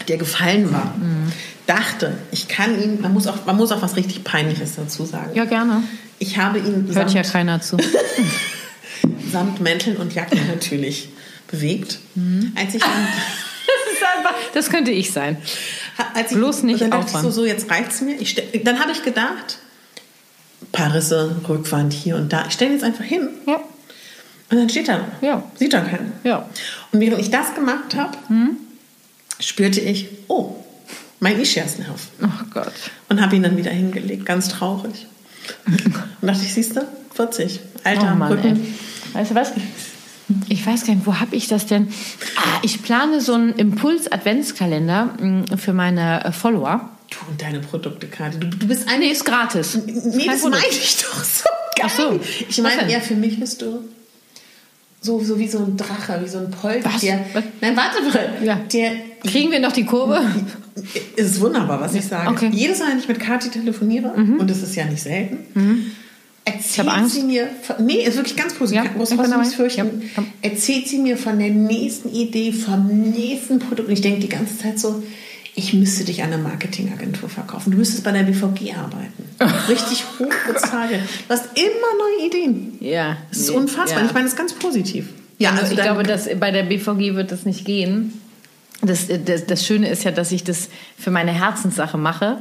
[0.08, 1.32] der gefallen war, Mhm.
[1.66, 5.32] dachte, ich kann ihn, man muss, auch, man muss auch was richtig Peinliches dazu sagen.
[5.34, 5.84] Ja, gerne.
[6.20, 7.78] Ich habe ihn Hört samt, ja keiner zu.
[9.32, 11.10] samt Mänteln und Jacken natürlich
[11.48, 12.00] bewegt.
[12.16, 12.52] Mhm.
[12.56, 12.92] Als ich dann,
[13.84, 15.38] Das ist einfach, das könnte ich sein.
[16.14, 18.16] Als ich, Bloß nicht dann dachte ich so, so jetzt reicht's mir.
[18.20, 19.60] Ich dann habe ich gedacht,
[20.72, 22.46] paar Risse, Rückwand hier und da.
[22.48, 23.56] Ich stelle ihn jetzt einfach hin Ja.
[24.50, 25.06] und dann steht er.
[25.22, 25.44] Ja.
[25.56, 26.12] Sieht er keiner.
[26.24, 26.48] Ja.
[26.92, 28.58] Und während ich das gemacht habe, Hm?
[29.40, 30.56] spürte ich, oh,
[31.20, 32.08] mein Ischiasnerv.
[32.22, 32.72] Oh Gott.
[33.10, 35.08] Und habe ihn dann wieder hingelegt, ganz traurig.
[35.66, 36.82] Und dachte ich, siehst du,
[37.16, 38.56] 40, Alter, oh Mann, Rücken.
[38.64, 38.74] ey.
[39.14, 39.52] Weißt du was?
[40.50, 41.88] Ich weiß gar nicht, wo habe ich das denn?
[42.38, 46.90] Ah, ich plane so einen Impuls-Adventskalender mh, für meine äh, Follower.
[47.10, 48.40] Du und deine Produkte, Kati.
[48.40, 49.00] Du, du bist ein...
[49.00, 49.78] nee, ist gratis.
[49.86, 51.44] Nee, das meine ich doch so
[51.76, 51.86] geil.
[51.86, 52.20] Ach so.
[52.48, 53.84] Ich meine eher, für mich bist du
[55.02, 56.94] so, so wie so ein Drache, wie so ein Polter.
[56.94, 57.02] Was?
[57.02, 57.44] Der, Was?
[57.60, 58.46] nein, warte mal.
[58.46, 58.56] Ja.
[58.72, 58.92] Der
[59.24, 60.22] Kriegen wir noch die Kurve?
[61.16, 62.30] Es ist wunderbar, was ich sage.
[62.30, 62.50] Okay.
[62.50, 62.54] Mhm.
[62.54, 65.38] Jedes Mal, wenn ich mit Kathi telefoniere, und das ist ja nicht selten,
[66.46, 67.16] erzählt hab Angst.
[67.16, 69.38] sie mir, von, nee, ist wirklich ganz positiv, Ja, ich trotzdem dabei.
[69.44, 73.88] nicht fürchten, Ja, erzählt sie mir von der nächsten Idee, vom nächsten Produkt.
[73.90, 75.04] Und ich denke die ganze Zeit so,
[75.54, 77.72] ich müsste dich an eine Marketingagentur verkaufen.
[77.72, 79.24] Du müsstest bei der BVG arbeiten.
[79.70, 80.92] Richtig hoch bezahlt.
[81.28, 82.78] Du hast immer neue Ideen.
[82.80, 83.18] Ja.
[83.30, 84.00] Das ist nee, unfassbar.
[84.02, 84.06] ja.
[84.08, 85.08] Ich meine, das ist ganz positiv.
[85.40, 88.21] Ja, also ich dann- glaube, dass bei der BVG wird das nicht gehen.
[88.84, 92.38] Das, das, das Schöne ist ja, dass ich das für meine Herzenssache mache,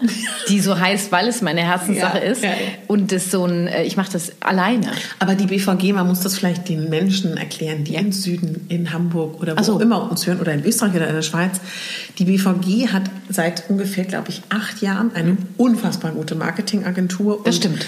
[0.49, 2.43] die so heißt, weil es meine Herzenssache Ja, ist.
[2.43, 2.57] ja, ja.
[2.87, 4.91] Und das so ein, äh, ich mache das alleine.
[5.19, 9.39] Aber die BVG, man muss das vielleicht den Menschen erklären, die im Süden, in Hamburg
[9.43, 9.75] oder wo so.
[9.77, 11.61] auch immer uns hören oder in Österreich oder in der Schweiz.
[12.19, 17.41] Die BVG hat seit ungefähr, glaube ich, acht Jahren eine unfassbar gute Marketingagentur.
[17.41, 17.45] Mhm.
[17.45, 17.87] Das stimmt.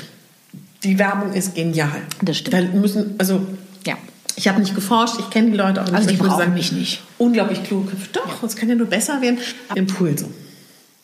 [0.85, 2.03] Die Werbung ist genial.
[2.21, 2.55] Das stimmt.
[2.55, 3.47] Da müssen, also
[3.87, 3.95] Ja.
[4.37, 5.95] ich habe nicht geforscht, ich kenne die Leute auch nicht.
[5.95, 7.01] Also die brauchen mich nicht.
[7.23, 7.97] Unglaublich Köpfe.
[8.13, 9.39] Doch, es kann ja nur besser werden.
[9.75, 10.27] Impulse.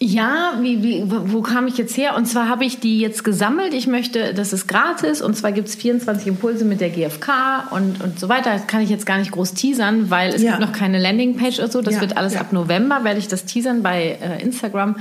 [0.00, 2.14] Ja, wie, wie, wo kam ich jetzt her?
[2.16, 3.74] Und zwar habe ich die jetzt gesammelt.
[3.74, 5.20] Ich möchte, das ist gratis.
[5.20, 8.52] Und zwar gibt es 24 Impulse mit der GfK und, und so weiter.
[8.52, 10.56] Das kann ich jetzt gar nicht groß teasern, weil es Ja.
[10.56, 11.82] gibt noch keine Landingpage oder so.
[11.82, 12.40] Das Ja, wird alles ja.
[12.42, 14.96] ab November, werde ich das teasern bei äh, Instagram.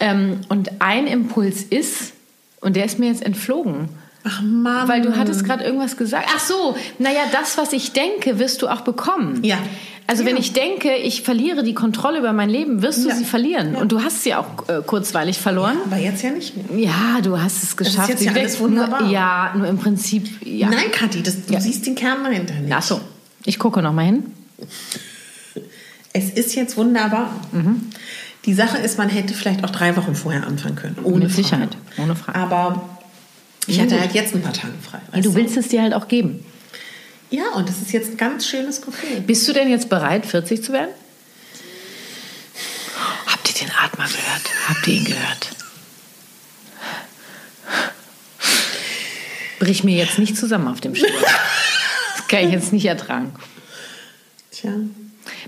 [0.00, 2.12] Ähm, und ein Impuls ist,
[2.60, 3.88] und der ist mir jetzt entflogen.
[4.24, 4.86] Ach Mann.
[4.88, 6.28] Weil du hattest gerade irgendwas gesagt.
[6.34, 9.42] Ach so, naja, das, was ich denke, wirst du auch bekommen.
[9.42, 9.56] Ja.
[10.06, 10.40] Also wenn Ja.
[10.40, 13.14] ich denke, ich verliere die Kontrolle über mein Leben, wirst du Ja.
[13.14, 13.74] sie verlieren.
[13.74, 13.80] Ja.
[13.80, 15.76] Und du hast sie auch äh, kurzweilig verloren.
[15.86, 16.78] Aber jetzt ja nicht mehr.
[16.90, 18.08] Ja, du hast es geschafft.
[18.10, 19.02] jetzt sie ja weg- alles wunderbar.
[19.02, 20.68] Nur, ja, nur im Prinzip, ja.
[20.68, 21.60] Nein, Kathi, das, du Ja.
[21.60, 22.74] siehst den Kern dahinter nicht.
[22.74, 23.00] Ach so,
[23.46, 24.24] ich gucke noch mal hin.
[26.12, 27.30] Es ist jetzt wunderbar.
[27.52, 27.82] Mhm.
[28.46, 30.96] Die Sache ist, man hätte vielleicht auch drei Wochen vorher anfangen können.
[31.04, 31.42] Ohne Mit Frage.
[31.42, 32.38] Sicherheit, ohne Frage.
[32.38, 32.98] Aber
[33.66, 35.00] ich Ja, hatte halt jetzt ein paar Tage frei.
[35.12, 36.44] Weißt du willst es dir halt auch geben.
[37.30, 39.20] Ja, und das ist jetzt ein ganz schönes Gefühl.
[39.20, 40.90] Bist du denn jetzt bereit, 40 zu werden?
[43.26, 44.68] Habt ihr den Atmer gehört?
[44.68, 45.50] Habt ihr ihn gehört?
[49.60, 51.08] Brich mir jetzt nicht zusammen auf dem Stuhl.
[52.16, 53.32] Das kann ich jetzt nicht ertragen.
[54.50, 54.72] Tja.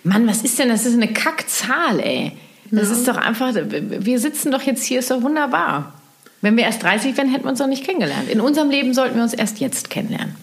[0.04, 0.84] Mann, was ist denn das?
[0.84, 2.36] Das ist eine Kackzahl, ey.
[2.70, 6.01] Das ist doch einfach, wir sitzen doch jetzt hier, ist doch wunderbar.
[6.42, 8.28] Wenn wir erst 30 wären, hätten wir uns noch nicht kennengelernt.
[8.28, 10.34] In unserem Leben sollten wir uns erst jetzt kennenlernen.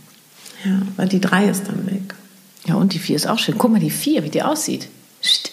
[0.66, 2.16] Ja, weil die drei ist dann weg.
[2.66, 3.56] Ja, und die 4 ist auch schön.
[3.58, 4.88] Guck mal, die 4, wie die aussieht.
[5.24, 5.52] St-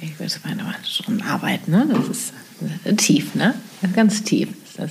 [0.00, 1.86] Ich will meine schon arbeiten, ne?
[1.90, 2.32] Das ist
[2.98, 3.54] tief, ne?
[3.94, 4.90] Ganz tief ist das.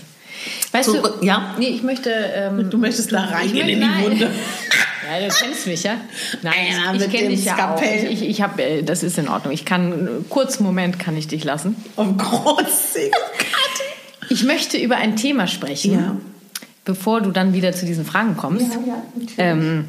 [0.71, 1.55] Weißt So, du, ja?
[1.57, 2.09] Nee, ich möchte.
[2.11, 4.03] Ähm, Du möchtest da rein ich in die.
[4.03, 4.29] Wunde.
[5.09, 5.95] Ja, du kennst mich, ja?
[6.41, 6.53] Nein,
[6.85, 7.81] Einer ich mit kenne dich ja auch.
[7.81, 9.53] Ich, ich, ich hab, äh, das ist in Ordnung.
[9.53, 11.75] Ich kann, kurz Moment kann ich dich lassen.
[11.95, 13.11] Oh großzügig.
[14.29, 16.15] Ich möchte über ein Thema sprechen, Ja.
[16.85, 18.67] bevor du dann wieder zu diesen Fragen kommst.
[19.37, 19.85] ähm,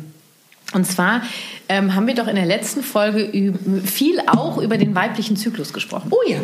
[0.73, 1.23] und zwar
[1.69, 3.31] ähm, haben wir doch in der letzten Folge
[3.85, 6.11] viel auch über den weiblichen Zyklus gesprochen.
[6.11, 6.39] Oh ja.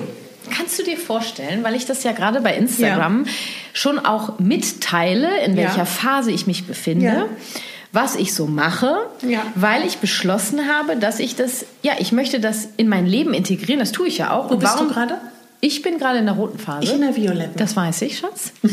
[0.57, 3.27] Kannst du dir vorstellen, weil ich das ja gerade bei Instagram
[3.73, 5.65] schon auch mitteile, in Ja.
[5.65, 7.27] welcher Phase ich mich befinde, Ja.
[7.93, 9.43] Was ich so mache, Ja.
[9.57, 13.81] weil ich beschlossen habe, dass ich das, ja, ich möchte das in mein Leben integrieren.
[13.81, 14.51] Das tue ich ja auch.
[14.51, 15.19] Wo bist du gerade?
[15.61, 16.85] Ich bin gerade in der roten Phase.
[16.85, 17.57] Ich in der violetten.
[17.57, 18.53] Das weiß ich, Schatz.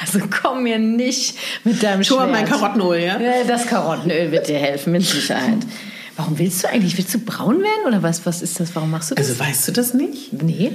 [0.00, 2.30] also komm mir nicht mit deinem Schwert.
[2.30, 3.20] mein Karottenöl, ja?
[3.20, 5.58] Ja, Das Karottenöl wird dir helfen, mit Sicherheit.
[6.16, 6.96] Warum willst du eigentlich?
[6.96, 8.24] Willst du braun werden oder was?
[8.24, 8.74] Was ist das?
[8.74, 9.28] Warum machst du das?
[9.28, 10.32] Also weißt du das nicht?
[10.32, 10.72] nee.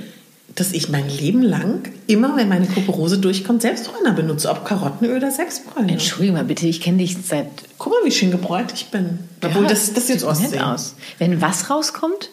[0.55, 4.49] Dass ich mein Leben lang, immer wenn meine Kuperose durchkommt, Selbstbräuner benutze.
[4.49, 5.89] Ob Karottenöl oder Selbstbräuner.
[5.93, 7.47] Entschuldigung mal bitte, ich kenne dich seit.
[7.77, 9.19] Guck mal, wie schön gebräut ich bin.
[9.43, 10.95] Obwohl, Ja, das, das ist jetzt sieht nett aus.
[11.17, 12.29] Wenn was rauskommt,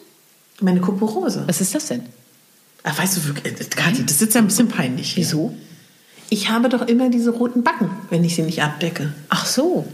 [0.59, 1.43] Meine Kuperose.
[1.47, 2.01] was ist das denn?
[2.83, 5.11] Ach, weißt du wirklich, äh, Kathi, das ist ja ein bisschen peinlich.
[5.13, 5.23] hier.
[5.23, 5.53] Wieso?
[6.29, 9.13] Ich habe doch immer diese roten Backen, wenn ich sie nicht abdecke.
[9.29, 9.85] Ach so.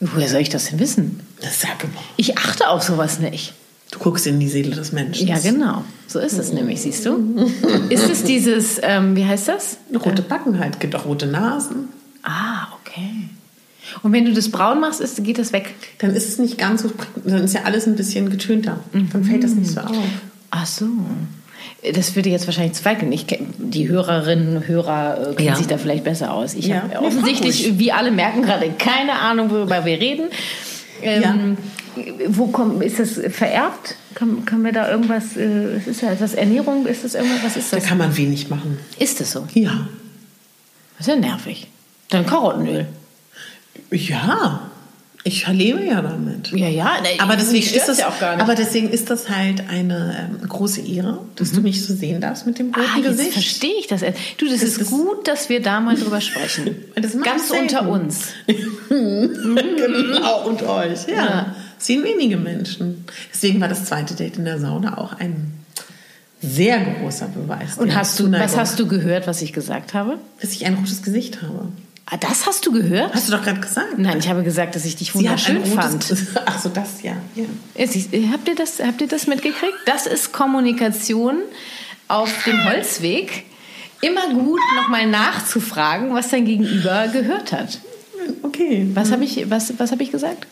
[0.00, 1.20] Woher soll ich das denn wissen?
[1.40, 2.02] Das sag mal.
[2.16, 3.54] Ich achte auf sowas nicht.
[3.92, 5.28] Du guckst in die Seele des Menschen.
[5.28, 5.84] Ja, genau.
[6.08, 7.46] So ist es nämlich, siehst du?
[7.90, 9.76] Ist es dieses, ähm, wie heißt das?
[9.94, 11.88] Rote Backen halt, gibt auch rote Nasen.
[12.24, 13.28] Ah, okay.
[14.02, 15.74] Und wenn du das braun machst, ist, geht das weg?
[15.98, 16.90] Dann ist es nicht ganz so,
[17.24, 18.80] dann ist ja alles ein bisschen getönter.
[18.92, 19.94] Dann fällt das nicht so auf.
[20.50, 20.86] Ach so.
[21.94, 23.12] Das würde jetzt wahrscheinlich zu weit gehen.
[23.12, 25.56] Ich kenn, die Hörerinnen und Hörer äh, kennen Ja.
[25.56, 26.54] sich da vielleicht besser aus.
[26.54, 26.82] Ich Ja.
[26.82, 30.26] habe offensichtlich, wie alle merken, gerade keine Ahnung, worüber wir reden.
[31.02, 31.56] Ähm,
[32.28, 33.96] Wo kommt, ist das vererbt?
[34.14, 36.86] Kann, können wir da irgendwas, äh, ist das, ist das Ernährung?
[36.86, 37.44] Ist das irgendwas?
[37.44, 37.86] Was ist Da das?
[37.86, 38.78] kann man wenig machen.
[38.98, 39.46] Ist das so?
[39.54, 39.88] Ja.
[40.98, 41.66] Das ist ja nervig.
[42.10, 42.86] Dann Karottenöl.
[43.90, 44.68] Ja.
[45.24, 46.50] Ich lebe ja damit.
[46.50, 47.00] Ja, ja.
[47.00, 48.42] ne, Aber deswegen, ist das, ja auch gar nicht.
[48.42, 52.44] aber deswegen ist das halt eine ähm, große Ehre, dass du mich so sehen darfst
[52.44, 53.32] mit dem roten Ah, jetzt Gesicht.
[53.34, 54.00] verstehe ich das.
[54.00, 56.74] Du, das, Das ist ist- gut, dass wir da mal drüber sprechen.
[57.22, 58.30] Ganz unter uns.
[58.88, 61.06] genau, und euch.
[61.06, 61.14] Ja.
[61.14, 61.54] Ja.
[61.82, 63.04] Sehen wenige Menschen.
[63.32, 65.52] Deswegen war das zweite Date in der Sauna auch ein
[66.40, 67.78] sehr großer Beweis.
[67.78, 70.18] Und hast du, Zuneigung, was hast du gehört, was ich gesagt habe?
[70.40, 71.68] Dass ich ein rotes Gesicht habe.
[72.06, 73.14] Ah, das hast du gehört?
[73.14, 73.96] Hast du doch gerade gesagt.
[73.98, 76.12] Nein, ich habe gesagt, dass ich dich wunderschön fand.
[76.46, 77.12] Ach so, das ja.
[77.36, 77.44] ja.
[77.76, 79.74] Ja, siehst- Habt ihr, das, habt ihr das mitgekriegt?
[79.86, 81.36] Das ist Kommunikation
[82.08, 83.44] auf dem Holzweg.
[84.00, 87.78] Immer gut, nochmal nachzufragen, was dein Gegenüber gehört hat.
[88.42, 88.88] Okay.
[88.94, 90.46] Was habe ich, was, was hab ich gesagt?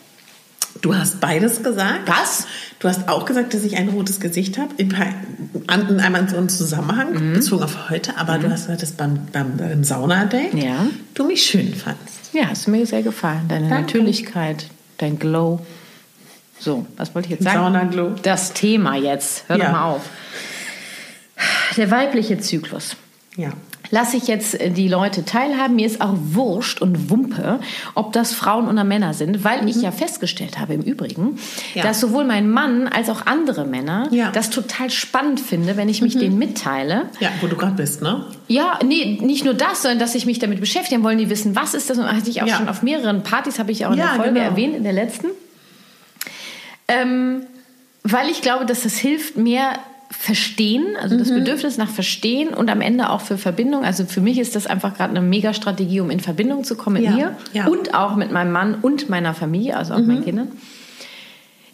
[0.81, 2.07] Du hast beides gesagt.
[2.07, 2.47] Was?
[2.79, 7.13] Du hast auch gesagt, dass ich ein rotes Gesicht habe, in, in einem anderen Zusammenhang,
[7.13, 7.33] Mhm.
[7.33, 8.17] bezogen auf heute.
[8.17, 10.87] Aber du hast gesagt, dass beim, beim, beim Saunadate Ja.
[11.13, 12.33] du mich schön fandst.
[12.33, 13.41] Ja, du mir sehr gefallen.
[13.49, 13.81] Deine Danke.
[13.97, 14.67] Natürlichkeit,
[14.97, 15.59] dein Glow.
[16.59, 17.57] So, was wollte ich jetzt sagen?
[17.59, 18.15] Saunaglow.
[18.21, 19.43] Das Thema jetzt.
[19.47, 19.65] Hör Ja.
[19.65, 20.01] doch mal auf.
[21.75, 22.95] Der weibliche Zyklus.
[23.41, 23.49] Ja.
[23.93, 25.75] Lasse ich jetzt äh, die Leute teilhaben.
[25.75, 27.59] Mir ist auch wurscht und Wumpe,
[27.93, 31.37] ob das Frauen oder Männer sind, weil ich ja festgestellt habe im Übrigen, Mhm.
[31.75, 31.83] Ja.
[31.83, 34.29] dass sowohl mein Mann als auch andere Männer Ja.
[34.29, 34.33] Mhm.
[34.33, 37.09] das total spannend finde, wenn ich mich denen mitteile.
[37.19, 38.25] Ja, wo du gerade bist, ne?
[38.47, 41.73] Ja, nee, nicht nur das, sondern dass ich mich damit beschäftigen wollen, die wissen, was
[41.73, 42.57] ist das und hatte ich auch Ja.
[42.57, 44.45] schon auf mehreren Partys, habe ich auch in der Folge genau.
[44.45, 45.27] erwähnt, in der letzten.
[46.87, 47.43] Ähm,
[48.03, 49.73] weil ich glaube, dass das hilft mehr
[50.11, 51.19] verstehen, also Mhm.
[51.19, 53.83] das Bedürfnis nach Verstehen und am Ende auch für Verbindung.
[53.83, 57.05] Also für mich ist das einfach gerade eine Mega-Strategie, um in Verbindung zu kommen mit
[57.05, 57.63] Ja, mir ja.
[57.63, 57.69] Mhm.
[57.69, 60.49] und auch mit meinem Mann und meiner Familie, also auch meinen Kindern.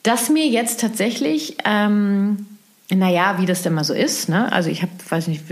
[0.03, 2.45] Dass mir jetzt tatsächlich, ähm,
[2.93, 4.51] naja, wie das denn mal so ist, ne?
[4.53, 5.43] also ich habe, weiß nicht,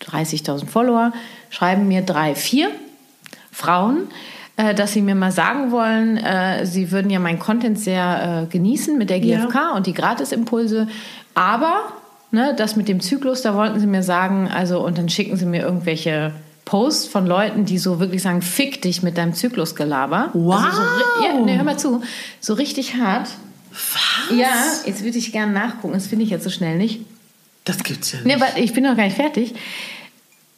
[0.00, 1.12] 30.000 Follower,
[1.50, 2.70] schreiben mir drei, vier
[3.50, 4.08] Frauen,
[4.56, 8.50] äh, dass sie mir mal sagen wollen, äh, sie würden ja meinen Content sehr äh,
[8.50, 10.88] genießen mit der GfK und die Gratisimpulse,
[11.34, 11.92] aber
[12.32, 15.46] ne, das mit dem Zyklus, da wollten sie mir sagen, also und dann schicken sie
[15.46, 16.32] mir irgendwelche
[16.64, 20.30] Posts von Leuten, die so wirklich sagen, fick dich mit deinem Zyklusgelaber.
[20.32, 20.64] Wow.
[20.64, 22.02] Also so, ja, nee, hör mal zu,
[22.40, 23.28] so richtig hart.
[23.70, 24.36] Was?
[24.36, 24.48] Ja,
[24.86, 27.00] jetzt würde ich gerne nachgucken, das finde ich jetzt so schnell nicht.
[27.64, 28.26] Das gibt's ja nicht.
[28.26, 29.54] Nee, aber ich bin noch gar nicht fertig.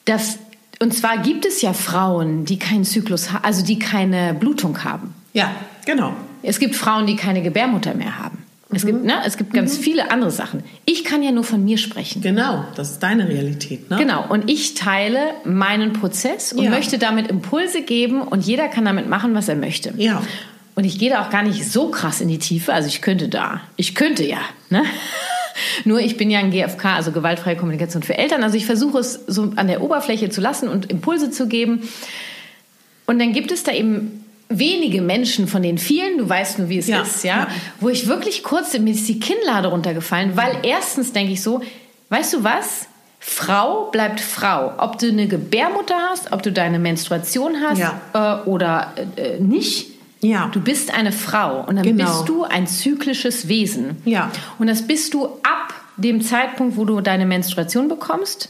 [0.05, 0.39] Das,
[0.81, 5.14] und zwar gibt es ja Frauen, die keinen Zyklus haben, also die keine Blutung haben.
[5.33, 5.51] Ja,
[5.87, 6.14] genau.
[6.43, 8.43] Es gibt Frauen, die keine Gebärmutter mehr haben.
[8.75, 10.62] Es gibt, ne, es gibt ganz viele andere Sachen.
[10.85, 12.22] Ich kann ja nur von mir sprechen.
[12.22, 13.97] Genau, das ist deine Realität, ne?
[13.97, 16.70] Genau, und ich teile meinen Prozess und Ja.
[16.70, 19.93] möchte damit Impulse geben und jeder kann damit machen, was er möchte.
[19.97, 20.22] Ja.
[20.75, 23.29] Und ich gehe da auch gar nicht so krass in die Tiefe, also ich könnte
[23.29, 24.83] da, ich könnte ja, ne?
[25.85, 28.43] Nur ich bin ja ein GFK, also gewaltfreie Kommunikation für Eltern.
[28.43, 31.89] Also ich versuche es so an der Oberfläche zu lassen und Impulse zu geben.
[33.07, 34.24] Und dann gibt es da eben
[34.59, 37.48] wenige Menschen von den vielen, du weißt nur, wie es Ja, ist, ja, ja.
[37.80, 41.61] wo ich wirklich kurz, mir ist die Kinnlade runtergefallen, weil erstens denke ich so,
[42.11, 42.86] weißt du was?
[43.20, 44.72] Frau bleibt Frau.
[44.78, 48.42] Ob du eine Gebärmutter hast, ob du deine Menstruation hast Ja.
[48.44, 49.86] äh, oder äh, nicht.
[50.20, 50.48] Ja.
[50.52, 52.05] Du bist eine Frau und dann Genau.
[52.05, 53.96] bist du ein zyklisches Wesen.
[54.05, 54.30] Ja.
[54.59, 58.48] Und das bist du ab dem Zeitpunkt, wo du deine Menstruation bekommst,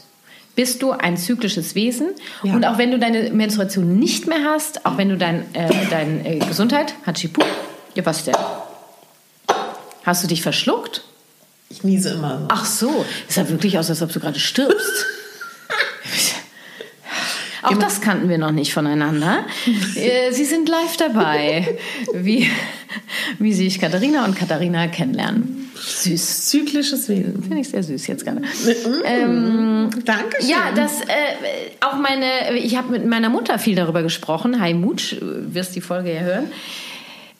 [0.55, 2.09] bist du ein zyklisches Wesen.
[2.43, 2.53] Ja.
[2.53, 6.25] Und auch wenn du deine Menstruation nicht mehr hast, auch wenn du dein, äh, dein
[6.25, 7.41] äh, Gesundheit, Hatschipu,
[7.95, 8.35] ja was denn?
[10.03, 11.03] Hast du dich verschluckt?
[11.69, 12.45] Ich niese immer so.
[12.49, 15.05] Ach so, es sah wirklich aus, als ob du gerade stirbst.
[17.63, 19.45] Auch das kannten wir noch nicht voneinander.
[19.95, 21.79] Äh, Sie sind live dabei,
[22.13, 22.49] wie,
[23.39, 25.64] wie sich Katharina und Katharina kennenlernen.
[25.75, 26.45] Süß.
[26.47, 27.41] Zyklisches Wesen.
[27.41, 28.41] Finde ich sehr süß jetzt gerade.
[30.05, 30.49] Dankeschön.
[30.49, 31.05] Ja, das äh,
[31.81, 34.59] auch meine, ich habe mit meiner Mutter viel darüber gesprochen.
[34.59, 36.51] Hi Mutsch, äh, wirst die Folge ja hören.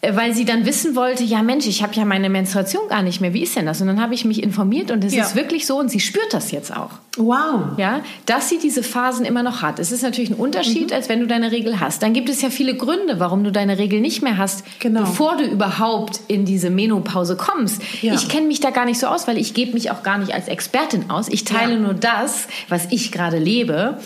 [0.05, 3.21] Äh, Weil sie dann wissen wollte, ja Mensch, ich habe ja meine Menstruation gar nicht
[3.21, 3.33] mehr.
[3.33, 3.81] Wie ist denn das?
[3.81, 5.23] Und dann habe ich mich informiert und es Ja.
[5.23, 6.91] ist wirklich so und sie spürt das jetzt auch.
[7.17, 7.77] Wow.
[7.77, 9.79] Ja, dass sie diese Phasen immer noch hat.
[9.79, 10.95] Es ist natürlich ein Unterschied, Mhm.
[10.95, 12.03] als wenn du deine Regel hast.
[12.03, 15.01] Dann gibt es ja viele Gründe, warum du deine Regel nicht mehr hast, Genau.
[15.01, 17.81] bevor du überhaupt in diese Menopause kommst.
[18.01, 18.13] Ja.
[18.13, 20.33] Ich kenne mich da gar nicht so aus, weil ich gebe mich auch gar nicht
[20.33, 21.29] als Expertin aus.
[21.29, 21.77] Ich teile Ja.
[21.79, 21.83] Mhm.
[21.83, 23.97] nur das, was ich gerade lebe,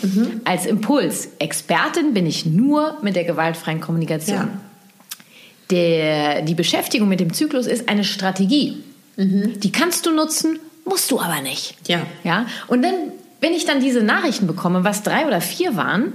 [0.44, 1.28] als Impuls.
[1.40, 4.48] Expertin bin ich nur mit der gewaltfreien Kommunikation.
[5.70, 8.82] Der, die Beschäftigung mit dem Zyklus ist eine Strategie.
[9.16, 9.60] Mhm.
[9.60, 11.76] Die kannst du nutzen, musst du aber nicht.
[11.86, 12.00] Ja.
[12.24, 12.94] Ja, und dann,
[13.40, 16.14] wenn ich dann diese Nachrichten bekomme, was drei oder vier waren,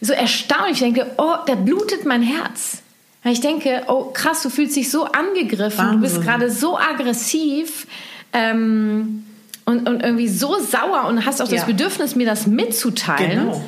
[0.00, 2.82] so erstaunlich, ich denke, oh, da blutet mein Herz.
[3.22, 6.30] Weil ich denke, oh krass, du fühlst dich so angegriffen, du bist Wahnsinn.
[6.30, 7.86] gerade so aggressiv
[8.34, 9.24] ähm,
[9.64, 11.64] und, und irgendwie so sauer und hast auch das Ja.
[11.64, 13.30] Bedürfnis, mir das mitzuteilen.
[13.46, 13.64] Genau.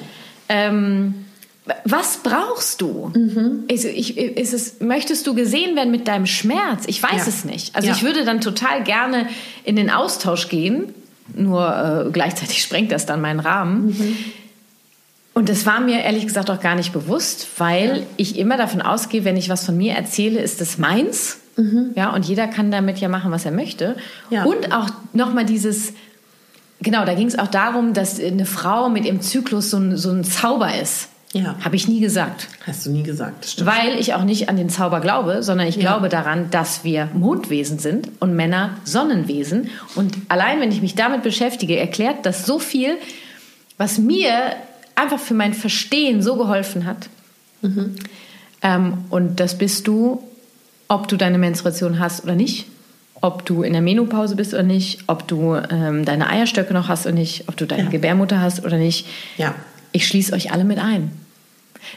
[0.50, 1.25] Ähm,
[1.84, 3.10] was brauchst du?
[3.14, 3.64] Mhm.
[3.70, 6.84] Also ich, ist es, möchtest du gesehen werden mit deinem Schmerz?
[6.86, 7.28] Ich weiß Ja.
[7.28, 7.74] es nicht.
[7.74, 7.94] Also Ja.
[7.94, 9.26] ich würde dann total gerne
[9.64, 10.94] in den Austausch gehen,
[11.34, 13.86] nur äh, gleichzeitig sprengt das dann meinen Rahmen.
[13.88, 14.16] Mhm.
[15.34, 19.24] Und das war mir ehrlich gesagt auch gar nicht bewusst, weil ich immer davon ausgehe,
[19.24, 21.38] wenn ich was von mir erzähle, ist es meins.
[21.94, 23.96] Ja, und jeder kann damit ja machen, was er möchte.
[24.30, 24.34] Mhm.
[24.34, 24.44] Ja.
[24.44, 25.94] Und auch nochmal dieses,
[26.82, 30.10] genau, da ging es auch darum, dass eine Frau mit ihrem Zyklus so ein, so
[30.10, 31.08] ein Zauber ist.
[31.32, 31.56] Ja.
[31.64, 32.48] Habe ich nie gesagt.
[32.66, 33.44] Hast du nie gesagt.
[33.46, 33.68] Stimmt.
[33.70, 35.80] Weil ich auch nicht an den Zauber glaube, sondern ich Ja.
[35.82, 39.68] glaube daran, dass wir Mondwesen sind und Männer Sonnenwesen.
[39.96, 42.96] Und allein, wenn ich mich damit beschäftige, erklärt das so viel,
[43.76, 44.30] was mir
[44.94, 47.08] einfach für mein Verstehen so geholfen hat.
[48.62, 50.22] Ähm, und das bist du,
[50.88, 52.66] ob du deine Menstruation hast oder nicht,
[53.20, 57.06] ob du in der Menopause bist oder nicht, ob du ähm, deine Eierstöcke noch hast
[57.06, 57.88] oder nicht, ob du deine Ja.
[57.90, 59.06] Gebärmutter hast oder nicht.
[59.36, 59.54] Ja.
[59.96, 61.10] Ich schließe euch alle mit ein.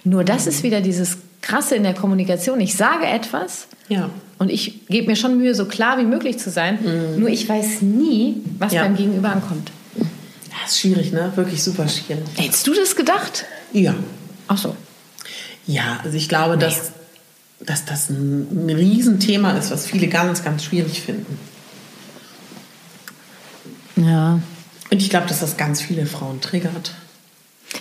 [0.05, 2.61] Nur das ist wieder dieses Krasse in der Kommunikation.
[2.61, 4.09] Ich sage etwas Ja.
[4.37, 6.79] und ich gebe mir schon Mühe, so klar wie möglich zu sein.
[7.17, 8.83] Nur ich weiß nie, was Ja.
[8.83, 9.71] beim Gegenüber ankommt.
[10.63, 11.33] Das ist schwierig, ne?
[11.35, 12.23] Wirklich super schwierig.
[12.37, 13.43] Hättest du das gedacht?
[13.73, 13.93] Ja.
[14.47, 14.77] Ach so.
[15.67, 16.91] Ja, also ich glaube, dass,
[17.59, 21.37] dass das ein Riesenthema ist, was viele ganz, ganz schwierig finden.
[23.97, 24.39] Ja.
[24.89, 26.93] Und ich glaube, dass das ganz viele Frauen triggert.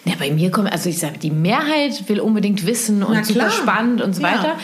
[0.04, 4.00] Ja, bei mir kommt, also ich sage, die Mehrheit will unbedingt wissen und super spannend
[4.02, 4.28] und so Ja.
[4.32, 4.54] weiter.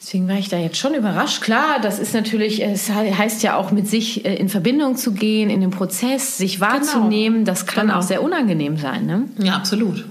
[0.00, 1.40] Deswegen war ich da jetzt schon überrascht.
[1.42, 5.12] Klar, das ist natürlich, es he- heißt ja auch mit sich äh, in Verbindung zu
[5.12, 7.44] gehen, in dem Prozess, sich wahrzunehmen.
[7.46, 7.98] Das kann Genau.
[7.98, 9.24] auch sehr unangenehm sein, ne?
[9.38, 10.04] Ja, absolut.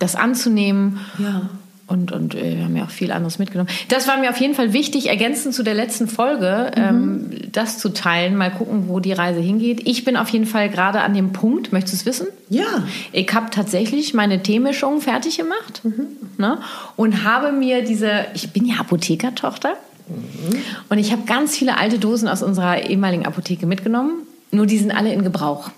[0.00, 0.98] Das anzunehmen.
[1.18, 1.48] Ja.
[1.90, 3.68] Und, und äh, wir haben ja auch viel anderes mitgenommen.
[3.88, 7.88] Das war mir auf jeden Fall wichtig, ergänzend zu der letzten Folge, ähm, das zu
[7.88, 8.36] teilen.
[8.36, 9.88] Mal gucken, wo die Reise hingeht.
[9.88, 12.28] Ich bin auf jeden Fall gerade an dem Punkt, möchtest du es wissen?
[12.48, 12.84] Ja.
[13.10, 15.82] Ich habe tatsächlich meine Teemischung fertig gemacht
[16.38, 16.58] ne?
[16.94, 19.72] und habe mir diese, ich bin ja Apothekertochter
[20.88, 24.22] und ich habe ganz viele alte Dosen aus unserer ehemaligen Apotheke mitgenommen.
[24.52, 25.70] Nur die sind alle in Gebrauch.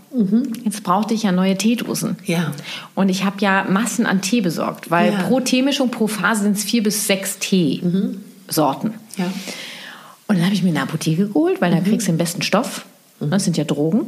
[0.65, 2.17] Jetzt brauchte ich ja neue Teedosen.
[2.25, 2.53] Ja.
[2.95, 5.23] Und ich habe ja Massen an Tee besorgt, weil Ja.
[5.25, 8.95] pro Teemischung, pro Phase sind es vier bis sechs Teesorten.
[9.19, 9.27] Ja.
[10.27, 12.87] Und dann habe ich mir eine Apotheke geholt, weil da kriegst du den besten Stoff.
[13.21, 14.07] Das sind ja Drogen.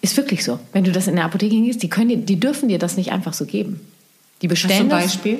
[0.00, 0.58] Ist wirklich so.
[0.72, 3.10] Wenn du das in der Apotheke hingehst, die, können dir, die dürfen dir das nicht
[3.12, 3.80] einfach so geben.
[4.42, 5.02] Die Hast du bestellen ein das.
[5.04, 5.38] Beispiel?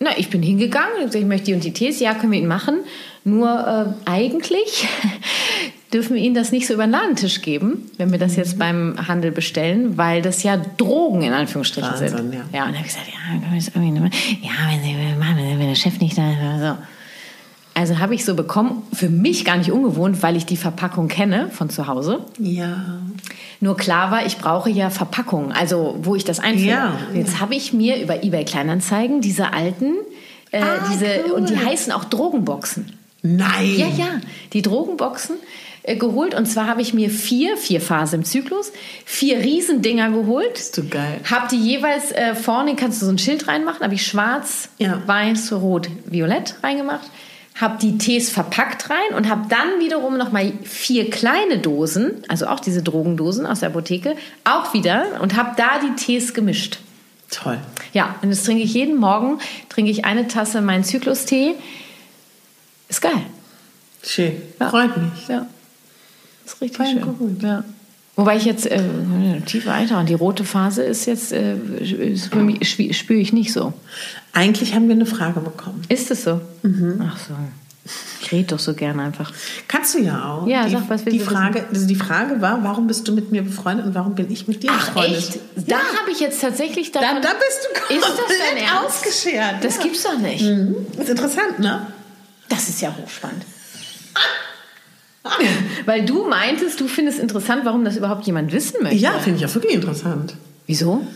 [0.00, 2.00] Na, ich bin hingegangen und gesagt, ich möchte die und die Tees.
[2.00, 2.80] Ja, können wir ihn machen.
[3.24, 4.86] Nur äh, eigentlich
[5.94, 8.22] dürfen wir ihnen das nicht so über den Ladentisch geben, wenn wir Mhm.
[8.22, 12.34] das jetzt beim Handel bestellen, weil das ja Drogen in Anführungsstrichen Wahnsinn, sind.
[12.34, 12.40] ja.
[12.52, 14.12] ja, und dann habe ich gesagt, ja, können wir das irgendwie machen?
[14.42, 16.82] Ja, wenn sie machen, wenn der Chef nicht da ist oder so.
[17.76, 21.48] Also habe ich so bekommen, für mich gar nicht ungewohnt, weil ich die Verpackung kenne
[21.50, 22.20] von zu Hause.
[22.38, 23.00] Ja.
[23.60, 26.68] Nur klar war, ich brauche ja Verpackungen, also wo ich das einführe.
[26.70, 26.98] Ja.
[27.14, 29.94] Jetzt habe ich mir über eBay Kleinanzeigen diese alten,
[30.52, 31.32] äh, Ah, diese cool.
[31.32, 32.92] und die heißen auch Drogenboxen.
[33.22, 33.74] Nein.
[33.76, 34.06] Ja, ja,
[34.52, 35.34] die Drogenboxen
[35.84, 38.72] äh, geholt und zwar habe ich mir vier, vier Phasen im Zyklus,
[39.04, 40.54] vier Riesendinger geholt.
[40.54, 41.20] Bist du geil.
[41.30, 45.02] Hab die jeweils äh, vorne, kannst du so ein Schild reinmachen, habe ich schwarz, Ja.
[45.06, 47.08] weiß, rot, violett reingemacht.
[47.60, 52.46] Hab die Tees verpackt rein und habe dann wiederum noch mal vier kleine Dosen, also
[52.48, 56.78] auch diese Drogendosen aus der Apotheke, auch wieder und habe da die Tees gemischt.
[57.30, 57.58] Toll.
[57.92, 61.54] Ja, und das trinke ich jeden Morgen, trinke ich eine Tasse meinen Zyklustee.
[62.88, 63.22] Ist geil.
[64.02, 64.42] Schön.
[64.60, 64.70] Ja.
[64.70, 65.28] Freut mich.
[65.28, 65.46] Ja.
[66.44, 67.18] Ist richtig schön.
[67.18, 67.42] gut.
[67.42, 67.64] Ja.
[68.16, 68.80] Wobei ich jetzt äh,
[69.44, 71.56] tief weiter und die rote Phase ist jetzt äh,
[72.14, 73.72] spüre ich nicht so.
[74.32, 75.82] Eigentlich haben wir eine Frage bekommen.
[75.88, 76.40] Ist es so?
[77.02, 77.34] Ach so.
[78.22, 79.30] Ich rede doch so gerne einfach.
[79.68, 80.46] Kannst du ja auch.
[80.46, 83.30] Ja, die, sag, was willst die Frage, also die Frage war, warum bist du mit
[83.30, 85.38] mir befreundet und warum bin ich mit dir befreundet?
[85.56, 89.54] Da habe ich jetzt tatsächlich Da, da bist du Ist das dein komplett ausgeschert.
[89.62, 90.42] Das gibt's doch nicht.
[90.42, 90.76] Mhm.
[90.98, 91.86] Ist interessant, ne?
[92.48, 93.44] Das ist ja hochspannend.
[95.86, 98.98] Weil du meintest, du findest interessant, warum das überhaupt jemand wissen möchte.
[98.98, 100.34] Ja, finde ich auch wirklich interessant.
[100.66, 101.06] Wieso?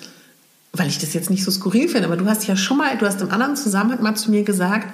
[0.72, 3.06] Weil ich das jetzt nicht so skurril finde, aber du hast ja schon mal, du
[3.06, 4.86] hast im anderen Zusammenhang mal zu mir gesagt,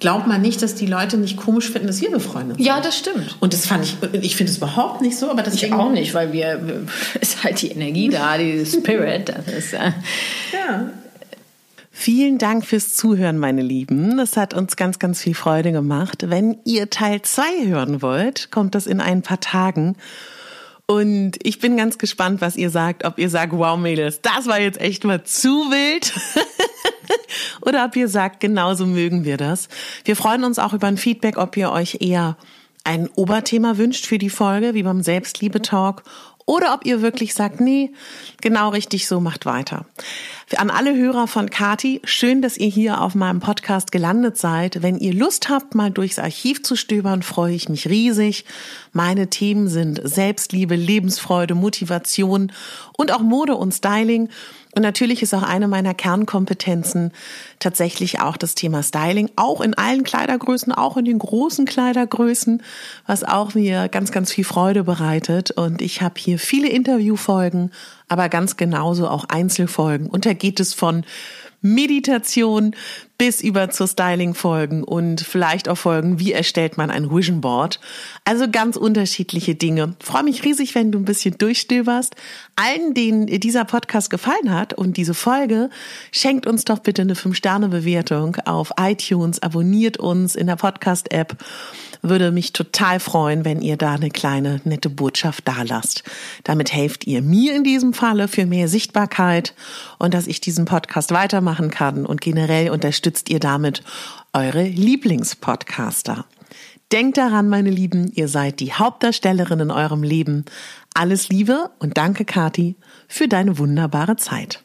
[0.00, 2.66] glaub mal nicht, dass die Leute nicht komisch finden, dass wir befreundet sind.
[2.66, 3.36] Ja, das stimmt.
[3.40, 5.74] Und das fand ich, ich finde es überhaupt nicht so, aber Ich deswegen.
[5.74, 6.60] auch nicht, weil wir
[7.20, 9.28] ist halt die Energie da, die Spirit.
[9.28, 9.92] Das ist äh,
[10.52, 10.90] Ja.
[11.94, 14.16] Vielen Dank fürs Zuhören, meine Lieben.
[14.16, 16.30] Das hat uns ganz, ganz viel Freude gemacht.
[16.30, 19.96] Wenn ihr Teil 2 hören wollt, kommt das in ein paar Tagen.
[20.86, 23.04] Und ich bin ganz gespannt, was ihr sagt.
[23.04, 26.14] Ob ihr sagt, wow, Mädels, das war jetzt echt mal zu wild.
[27.60, 29.68] Oder ob ihr sagt, genauso mögen wir das.
[30.04, 32.38] Wir freuen uns auch über ein Feedback, ob ihr euch eher
[32.84, 36.02] ein Oberthema wünscht für die Folge, wie beim Selbstliebe-Talk.
[36.52, 37.92] Oder ob ihr wirklich sagt, nee,
[38.42, 39.86] genau richtig so, macht weiter.
[40.58, 44.82] An alle Hörer von Kati, schön, dass ihr hier auf meinem Podcast gelandet seid.
[44.82, 48.44] Wenn ihr Lust habt, mal durchs Archiv zu stöbern, freue ich mich riesig.
[48.92, 52.52] Meine Themen sind Selbstliebe, Lebensfreude, Motivation
[52.98, 54.28] und auch Mode und Styling.
[54.74, 57.12] Und natürlich ist auch eine meiner Kernkompetenzen
[57.58, 62.62] tatsächlich auch das Thema Styling, auch in allen Kleidergrößen, auch in den großen Kleidergrößen,
[63.06, 65.50] was auch mir ganz, ganz viel Freude bereitet.
[65.50, 67.70] Und ich habe hier viele Interviewfolgen,
[68.08, 70.06] aber ganz genauso auch Einzelfolgen.
[70.06, 71.04] Und da geht es von
[71.62, 72.74] Meditation
[73.18, 77.78] bis über zur Styling-Folgen und vielleicht auch Folgen, wie erstellt man ein Vision Board.
[78.24, 79.94] Also ganz unterschiedliche Dinge.
[80.02, 82.16] Freue mich riesig, wenn du ein bisschen durchstöberst.
[82.56, 85.70] Allen, denen dieser Podcast gefallen hat und diese Folge,
[86.10, 91.36] schenkt uns doch bitte eine 5-Sterne-Bewertung auf iTunes, abonniert uns in der Podcast-App.
[92.02, 96.02] Würde mich total freuen, wenn ihr da eine kleine nette Botschaft dalasst.
[96.42, 99.54] Damit helft ihr mir in diesem Falle für mehr Sichtbarkeit
[100.00, 103.84] und dass ich diesen Podcast weitermachen kann und generell unterstützt ihr damit
[104.32, 106.24] eure Lieblingspodcaster.
[106.90, 110.44] Denkt daran, meine Lieben, ihr seid die Hauptdarstellerin in eurem Leben.
[110.94, 112.76] Alles Liebe und danke, Kati,
[113.08, 114.62] für deine wunderbare Zeit.